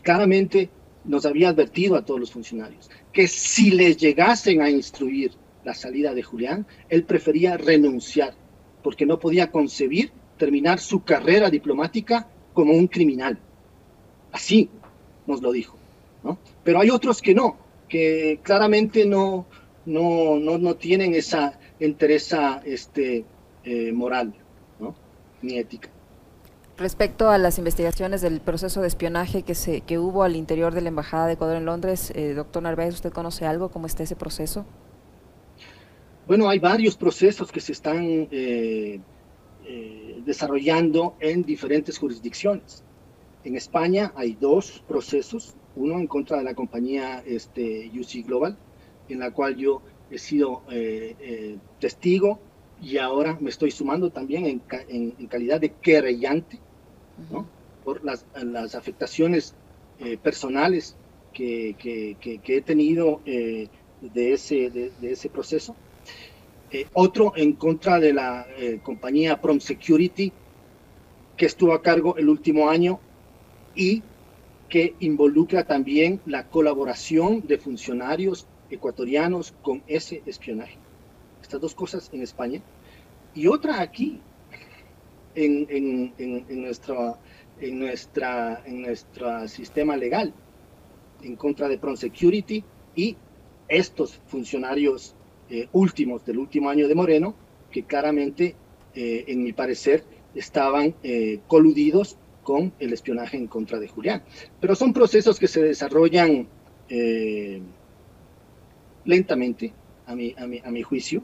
claramente 0.02 0.70
nos 1.04 1.26
había 1.26 1.48
advertido 1.48 1.96
a 1.96 2.04
todos 2.04 2.20
los 2.20 2.30
funcionarios 2.30 2.90
que 3.12 3.26
si 3.26 3.70
les 3.70 3.96
llegasen 3.96 4.62
a 4.62 4.70
instruir 4.70 5.32
la 5.64 5.74
salida 5.74 6.14
de 6.14 6.22
Julián, 6.22 6.66
él 6.88 7.04
prefería 7.04 7.56
renunciar, 7.56 8.34
porque 8.82 9.06
no 9.06 9.18
podía 9.18 9.50
concebir 9.50 10.12
terminar 10.38 10.78
su 10.78 11.02
carrera 11.02 11.50
diplomática 11.50 12.28
como 12.54 12.72
un 12.72 12.86
criminal. 12.86 13.38
Así 14.32 14.70
nos 15.26 15.42
lo 15.42 15.52
dijo. 15.52 15.76
Pero 16.64 16.80
hay 16.80 16.90
otros 16.90 17.20
que 17.22 17.34
no, 17.34 17.56
que 17.88 18.40
claramente 18.42 19.06
no, 19.06 19.46
no, 19.86 20.38
no, 20.38 20.74
tienen 20.76 21.14
esa 21.14 21.58
entereza 21.80 22.60
este, 22.64 23.24
eh, 23.64 23.92
moral, 23.92 24.34
Ni 25.40 25.58
ética. 25.58 25.88
Respecto 26.76 27.30
a 27.30 27.38
las 27.38 27.58
investigaciones 27.58 28.20
del 28.20 28.40
proceso 28.40 28.80
de 28.80 28.88
espionaje 28.88 29.42
que, 29.42 29.54
se, 29.54 29.80
que 29.80 29.98
hubo 29.98 30.22
al 30.22 30.36
interior 30.36 30.74
de 30.74 30.80
la 30.80 30.88
Embajada 30.88 31.26
de 31.26 31.32
Ecuador 31.32 31.56
en 31.56 31.64
Londres, 31.64 32.12
eh, 32.14 32.34
doctor 32.34 32.62
Narváez, 32.62 32.94
¿usted 32.94 33.12
conoce 33.12 33.46
algo? 33.46 33.70
¿Cómo 33.70 33.86
está 33.86 34.04
ese 34.04 34.14
proceso? 34.14 34.64
Bueno, 36.26 36.48
hay 36.48 36.58
varios 36.58 36.96
procesos 36.96 37.50
que 37.50 37.60
se 37.60 37.72
están 37.72 38.28
eh, 38.30 39.00
desarrollando 40.24 41.16
en 41.20 41.42
diferentes 41.42 41.98
jurisdicciones. 41.98 42.84
En 43.44 43.56
España 43.56 44.12
hay 44.14 44.34
dos 44.34 44.84
procesos, 44.86 45.54
uno 45.78 45.98
en 45.98 46.06
contra 46.06 46.38
de 46.38 46.44
la 46.44 46.54
compañía 46.54 47.22
este, 47.24 47.90
UC 47.94 48.26
Global, 48.26 48.56
en 49.08 49.20
la 49.20 49.30
cual 49.30 49.56
yo 49.56 49.80
he 50.10 50.18
sido 50.18 50.62
eh, 50.70 51.14
eh, 51.20 51.56
testigo 51.80 52.40
y 52.82 52.98
ahora 52.98 53.36
me 53.40 53.50
estoy 53.50 53.70
sumando 53.70 54.10
también 54.10 54.46
en, 54.46 55.28
calidad 55.28 55.60
de 55.60 55.70
querellante 55.70 56.58
¿no? 57.30 57.46
por 57.84 58.04
las, 58.04 58.24
afectaciones 58.74 59.54
eh, 60.00 60.16
personales 60.16 60.96
que, 61.32 61.76
he 62.46 62.60
tenido 62.62 63.20
de, 63.24 63.68
ese, 64.32 64.70
de, 64.70 65.12
ese 65.12 65.28
proceso. 65.28 65.76
otro 66.94 67.32
en 67.36 67.52
contra 67.52 68.00
de 68.00 68.12
la 68.12 68.46
compañía 68.82 69.40
Prom 69.40 69.60
Security, 69.60 70.32
que 71.36 71.46
estuvo 71.46 71.72
a 71.72 71.82
cargo 71.82 72.16
el 72.16 72.28
último 72.28 72.68
año 72.68 72.98
y 73.76 74.02
que 74.68 74.94
involucra 75.00 75.64
también 75.64 76.20
la 76.26 76.48
colaboración 76.48 77.46
de 77.46 77.58
funcionarios 77.58 78.46
ecuatorianos 78.70 79.54
con 79.62 79.82
ese 79.86 80.22
espionaje. 80.26 80.76
Estas 81.40 81.60
dos 81.60 81.74
cosas 81.74 82.10
en 82.12 82.22
España. 82.22 82.60
Y 83.34 83.46
otra 83.46 83.80
aquí, 83.80 84.20
en, 85.34 85.66
en, 85.70 86.12
en, 86.18 86.62
nuestra, 86.62 87.18
en, 87.60 87.78
nuestra, 87.78 88.62
en 88.66 88.82
nuestro 88.82 89.48
sistema 89.48 89.96
legal, 89.96 90.34
en 91.22 91.36
contra 91.36 91.68
de 91.68 91.78
Security 91.96 92.62
y 92.94 93.16
estos 93.68 94.20
funcionarios 94.26 95.14
eh, 95.50 95.68
últimos 95.72 96.24
del 96.24 96.38
último 96.38 96.68
año 96.68 96.88
de 96.88 96.94
Moreno, 96.94 97.34
que 97.70 97.84
claramente, 97.84 98.54
eh, 98.94 99.24
en 99.28 99.42
mi 99.42 99.52
parecer, 99.52 100.04
estaban 100.34 100.94
eh, 101.02 101.40
coludidos 101.46 102.16
con 102.48 102.72
el 102.78 102.94
espionaje 102.94 103.36
en 103.36 103.46
contra 103.46 103.78
de 103.78 103.88
Julián. 103.88 104.22
Pero 104.58 104.74
son 104.74 104.94
procesos 104.94 105.38
que 105.38 105.46
se 105.46 105.62
desarrollan 105.62 106.48
eh, 106.88 107.60
lentamente, 109.04 109.74
a 110.06 110.14
mi, 110.14 110.34
a 110.34 110.46
mi, 110.46 110.58
a 110.64 110.70
mi 110.70 110.82
juicio. 110.82 111.22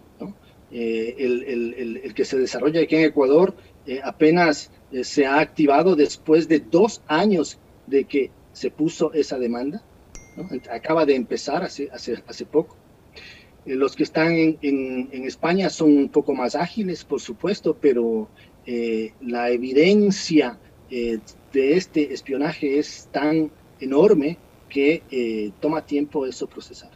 Eh, 0.71 1.15
el, 1.19 2.13
que 2.15 2.27
se 2.27 2.37
desarrolla 2.37 2.83
aquí 2.83 2.97
en 2.97 3.05
Ecuador 3.05 3.55
eh, 3.87 4.01
apenas 4.05 4.71
se 5.03 5.25
ha 5.25 5.41
activado 5.41 5.97
después 5.97 6.47
de 6.47 6.61
dos 6.61 7.01
años 7.07 7.59
de 7.87 8.05
que 8.05 8.31
se 8.53 8.71
puso 8.71 9.11
esa 9.15 9.39
demanda. 9.39 9.83
Acaba 10.71 11.07
de 11.07 11.15
empezar 11.15 11.65
hace, 11.65 11.89
hace, 11.91 12.23
hace 12.29 12.45
poco. 12.45 12.77
los 13.65 13.97
que 13.97 14.03
están 14.03 14.33
en, 14.35 14.59
en, 14.61 15.25
España 15.25 15.71
son 15.71 15.97
un 15.97 16.11
poco 16.11 16.35
más 16.35 16.55
ágiles, 16.55 17.03
por 17.03 17.23
supuesto, 17.23 17.79
pero 17.81 18.29
la 19.23 19.49
evidencia 19.49 20.59
eh, 20.97 21.19
de 21.53 21.77
este 21.77 22.15
espionaje 22.15 22.79
es 22.79 23.09
tan 23.11 23.51
enorme 23.81 24.39
que 24.69 25.03
eh, 25.11 25.51
toma 25.59 25.85
tiempo 25.85 26.25
eso 26.25 26.47
procesar. 26.47 26.93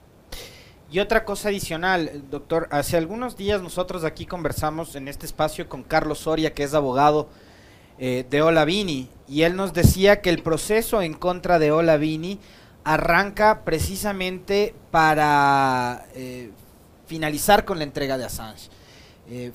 Y 0.89 1.01
otra 1.01 1.25
cosa 1.25 1.49
adicional, 1.49 2.23
doctor, 2.31 2.69
hace 2.71 2.97
algunos 2.97 3.37
días 3.37 3.61
nosotros 3.61 4.05
aquí 4.05 4.25
conversamos 4.25 4.95
en 4.95 5.09
este 5.09 5.27
espacio 5.27 5.69
con 5.69 5.83
Carlos 5.83 6.21
Soria, 6.21 6.55
que 6.55 6.63
es 6.63 6.75
abogado 6.75 7.29
eh, 7.99 8.25
de 8.31 8.41
Olavini, 8.41 9.09
y 9.27 9.43
él 9.43 9.57
nos 9.57 9.73
decía 9.73 10.21
que 10.21 10.31
el 10.31 10.45
proceso 10.45 11.03
en 11.03 11.15
contra 11.15 11.59
de 11.59 11.73
Olavini 11.73 12.39
arranca 12.85 13.65
precisamente 13.65 14.77
para 14.93 16.07
finalizar 17.07 17.65
con 17.65 17.79
la 17.79 17.85
entrega 17.85 18.17
de 18.17 18.27
Assange. 18.27 18.71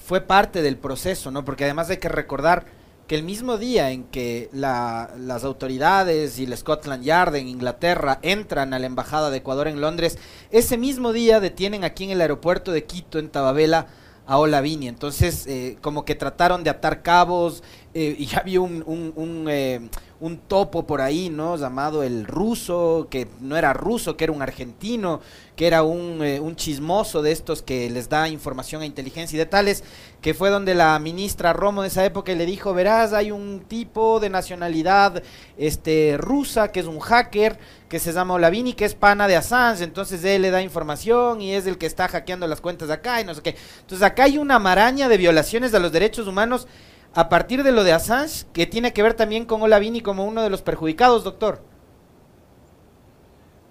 fue 0.06 0.20
parte 0.20 0.62
del 0.62 0.76
proceso, 0.76 1.32
¿no? 1.32 1.46
Porque 1.46 1.64
además 1.64 1.90
hay 1.90 1.98
que 1.98 2.10
recordar 2.10 2.83
el 3.16 3.24
mismo 3.24 3.58
día 3.58 3.92
en 3.92 4.06
que 4.06 4.50
las 4.54 5.44
autoridades 5.44 6.40
y 6.40 6.46
el 6.46 6.58
Scotland 6.58 7.04
Yard 7.04 7.36
en 7.36 7.48
Inglaterra 7.48 8.20
entran 8.22 8.74
a 8.74 8.80
la 8.80 8.88
Embajada 8.88 9.30
de 9.30 9.38
Ecuador 9.38 9.68
en 9.68 9.82
Londres, 9.82 10.18
ese 10.52 10.78
mismo 10.78 11.14
día 11.14 11.40
detienen 11.40 11.84
aquí 11.84 12.06
en 12.06 12.12
el 12.12 12.22
aeropuerto 12.22 12.72
de 12.72 12.86
Quito, 12.86 13.20
en 13.20 13.30
Tababela, 13.30 13.88
a 14.26 14.38
Olavini. 14.38 14.88
Entonces, 14.88 15.46
eh, 15.48 15.78
como 15.82 16.06
que 16.06 16.16
trataron 16.16 16.64
de 16.64 16.70
atar 16.70 17.02
cabos 17.02 17.64
eh, 17.94 18.16
y 18.18 18.36
había 18.36 18.60
un, 18.62 18.84
un, 18.86 19.46
eh, 19.50 19.80
un, 20.20 20.38
topo 20.38 20.88
por 20.88 21.00
ahí, 21.00 21.30
¿no? 21.30 21.58
Llamado 21.58 22.02
el 22.02 22.26
ruso, 22.26 23.08
que 23.10 23.28
no 23.40 23.56
era 23.56 23.74
ruso, 23.74 24.18
que 24.18 24.24
era 24.24 24.34
un 24.34 24.42
argentino, 24.42 25.22
que 25.56 25.68
era 25.68 25.84
un, 25.84 26.22
un 26.22 26.56
chismoso 26.56 27.22
de 27.22 27.32
estos 27.32 27.62
que 27.62 27.90
les 27.92 28.10
da 28.10 28.30
información 28.30 28.82
a 28.82 28.86
inteligencia 28.86 29.36
y 29.36 29.40
de 29.40 29.46
tales, 29.46 29.84
que 30.22 30.34
fue 30.34 30.50
donde 30.50 30.74
la 30.74 30.98
ministra 30.98 31.54
Romo 31.54 31.84
de 31.84 31.90
esa 31.90 32.04
época 32.04 32.34
le 32.34 32.46
dijo, 32.46 32.74
verás, 32.74 33.14
hay 33.14 33.30
un 33.30 33.60
tipo 33.68 34.20
de 34.20 34.30
nacionalidad 34.30 35.22
este, 35.58 36.16
rusa 36.18 36.72
que 36.72 36.80
es 36.80 36.88
un 36.88 37.00
hacker, 37.00 37.60
que 37.90 38.00
se 38.00 38.12
llama 38.12 38.34
Olavini, 38.34 38.74
que 38.74 38.86
es 38.86 38.96
pana 38.96 39.28
de 39.28 39.36
Assange, 39.36 39.84
entonces 39.84 40.24
él 40.24 40.42
le 40.42 40.50
da 40.50 40.64
información 40.64 41.42
y 41.42 41.54
es 41.54 41.68
el 41.68 41.78
que 41.78 41.86
está 41.86 42.08
hackeando 42.08 42.48
las 42.48 42.60
cuentas 42.60 42.88
de 42.88 42.96
acá 42.96 43.22
y 43.22 43.26
no 43.26 43.36
sé 43.36 43.44
qué. 43.44 43.56
Entonces 43.82 44.02
acá 44.02 44.24
hay 44.24 44.40
una 44.40 44.58
maraña 44.58 45.08
de 45.08 45.18
violaciones 45.18 45.72
de 45.72 45.80
los 45.80 45.92
derechos 45.92 46.26
humanos 46.26 46.68
a 47.14 47.30
partir 47.30 47.64
de 47.64 47.72
lo 47.72 47.84
de 47.84 47.92
Assange, 47.92 48.46
que 48.54 48.66
tiene 48.66 48.94
que 48.94 49.04
ver 49.04 49.14
también 49.14 49.46
con 49.46 49.62
Olavini 49.62 50.02
como 50.02 50.26
uno 50.26 50.42
de 50.44 50.50
los 50.50 50.62
perjudicados, 50.62 51.24
doctor. 51.24 51.62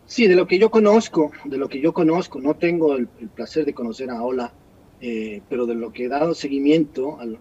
Sí, 0.07 0.26
de 0.26 0.37
lo 0.37 0.46
que 0.46 0.59
yo 0.59 0.70
conozco, 0.70 1.33
de 1.44 1.57
lo 1.57 1.68
que 1.68 1.81
yo 1.81 1.92
conozco, 1.92 2.40
no 2.40 2.55
tengo 2.55 2.94
el 2.96 3.09
placer 3.35 3.64
de 3.64 3.74
conocer 3.74 4.11
a 4.11 4.22
Ola 4.22 4.52
eh, 5.05 5.42
pero 5.48 5.66
de 5.66 5.74
lo 5.74 5.92
que 5.92 6.05
he 6.05 6.09
dado 6.09 6.33
seguimiento 6.33 7.18
al, 7.18 7.37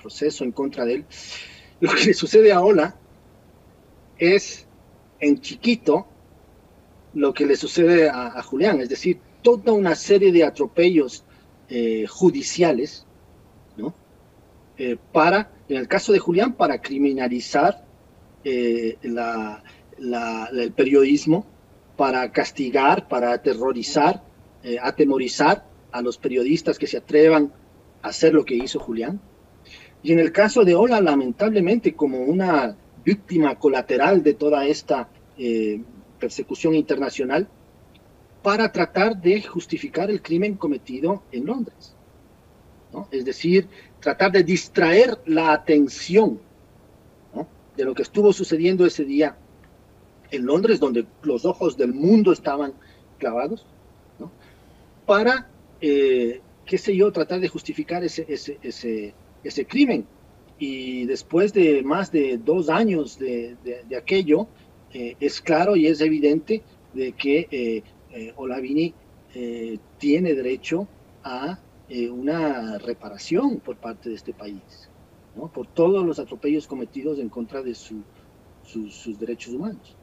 proceso 0.00 0.44
en 0.44 0.52
contra 0.52 0.86
de 0.86 0.94
él, 0.94 1.04
lo 1.80 1.92
que 1.92 2.06
le 2.06 2.14
sucede 2.14 2.52
a 2.52 2.62
Ola 2.62 2.96
es 4.16 4.66
en 5.18 5.42
chiquito 5.42 6.06
lo 7.12 7.34
que 7.34 7.44
le 7.44 7.56
sucede 7.56 8.08
a, 8.08 8.42
Julián, 8.42 8.80
es 8.80 8.88
decir, 8.88 9.18
toda 9.42 9.74
una 9.74 9.94
serie 9.94 10.32
de 10.32 10.42
atropellos 10.42 11.22
eh, 11.68 12.06
judiciales. 12.08 13.04
Eh, 14.82 14.96
para, 15.12 15.50
en 15.68 15.76
el 15.76 15.86
caso 15.86 16.10
de 16.10 16.18
Julián, 16.18 16.54
para 16.54 16.80
criminalizar 16.80 17.84
eh, 18.44 18.96
el 19.02 20.72
periodismo, 20.74 21.44
para 21.98 22.32
castigar, 22.32 23.06
para 23.06 23.34
aterrorizar, 23.34 24.24
atemorizar 24.80 25.66
a 25.92 26.00
los 26.00 26.16
periodistas 26.16 26.78
que 26.78 26.86
se 26.86 26.96
atrevan 26.96 27.52
a 28.00 28.08
hacer 28.08 28.32
lo 28.32 28.42
que 28.42 28.54
hizo 28.54 28.80
Julián. 28.80 29.20
Y 30.02 30.14
en 30.14 30.18
el 30.18 30.32
caso 30.32 30.64
de 30.64 30.74
Ola, 30.74 31.02
lamentablemente, 31.02 31.94
como 31.94 32.22
una 32.22 32.74
víctima 33.04 33.58
colateral 33.58 34.22
de 34.22 34.32
toda 34.32 34.64
esta 34.64 35.10
persecución 36.18 36.74
internacional 36.74 37.46
para 38.42 38.72
tratar 38.72 39.20
de 39.20 39.42
justificar 39.42 40.10
el 40.10 40.22
crimen 40.22 40.54
cometido 40.54 41.22
en 41.32 41.44
Londres. 41.44 41.94
Es 43.10 43.24
decir, 43.24 43.68
tratar 44.00 44.32
de 44.32 44.42
distraer 44.42 45.18
la 45.26 45.52
atención 45.52 46.40
de 47.76 47.84
lo 47.84 47.94
que 47.94 48.02
estuvo 48.02 48.32
sucediendo 48.32 48.84
ese 48.84 49.04
día 49.04 49.36
en 50.30 50.44
Londres, 50.44 50.80
donde 50.80 51.06
los 51.22 51.44
ojos 51.44 51.76
del 51.76 51.94
mundo 51.94 52.32
estaban 52.32 52.74
clavados, 53.18 53.66
para, 55.06 55.48
eh, 55.80 56.40
qué 56.66 56.78
sé 56.78 56.94
yo, 56.94 57.10
tratar 57.10 57.40
de 57.40 57.48
justificar 57.48 58.04
ese, 58.04 58.26
ese, 58.28 59.14
ese, 59.42 59.66
crimen. 59.66 60.06
Y 60.58 61.06
después 61.06 61.52
de 61.52 61.82
más 61.82 62.12
de 62.12 62.38
dos 62.38 62.68
años 62.68 63.18
de, 63.18 63.56
de 63.64 63.96
aquello, 63.96 64.46
eh, 64.92 65.16
es 65.20 65.40
claro 65.40 65.76
y 65.76 65.86
es 65.86 66.00
evidente 66.00 66.62
de 66.94 67.12
que 67.12 67.46
eh, 67.50 67.82
eh, 68.10 68.32
Olavini 68.36 68.94
tiene 69.98 70.34
derecho 70.34 70.88
a 71.22 71.60
una 72.10 72.78
reparación 72.78 73.58
por 73.58 73.76
parte 73.76 74.08
de 74.10 74.14
este 74.14 74.32
país, 74.32 74.88
¿no? 75.34 75.48
por 75.48 75.66
todos 75.66 76.04
los 76.04 76.18
atropellos 76.18 76.66
cometidos 76.66 77.18
en 77.18 77.28
contra 77.28 77.62
de 77.62 77.74
su, 77.74 78.02
sus 78.62 79.18
derechos 79.18 79.54
humanos. 79.54 79.96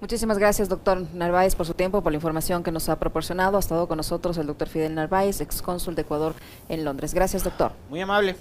Muchísimas 0.00 0.36
gracias, 0.36 0.68
doctor 0.68 1.06
Narváez, 1.14 1.54
por 1.54 1.66
su 1.66 1.72
tiempo, 1.72 2.02
por 2.02 2.12
la 2.12 2.16
información 2.16 2.62
que 2.62 2.70
nos 2.70 2.88
ha 2.90 2.98
proporcionado. 2.98 3.56
Ha 3.56 3.60
estado 3.60 3.88
con 3.88 3.96
nosotros 3.96 4.36
el 4.36 4.46
doctor 4.46 4.68
Fidel 4.68 4.94
Narváez, 4.94 5.40
ex 5.40 5.62
cónsul 5.62 5.94
de 5.94 6.02
Ecuador 6.02 6.34
en 6.68 6.84
Londres. 6.84 7.14
Gracias, 7.14 7.42
doctor. 7.44 7.72
Muy 7.88 8.02
amable. 8.02 8.36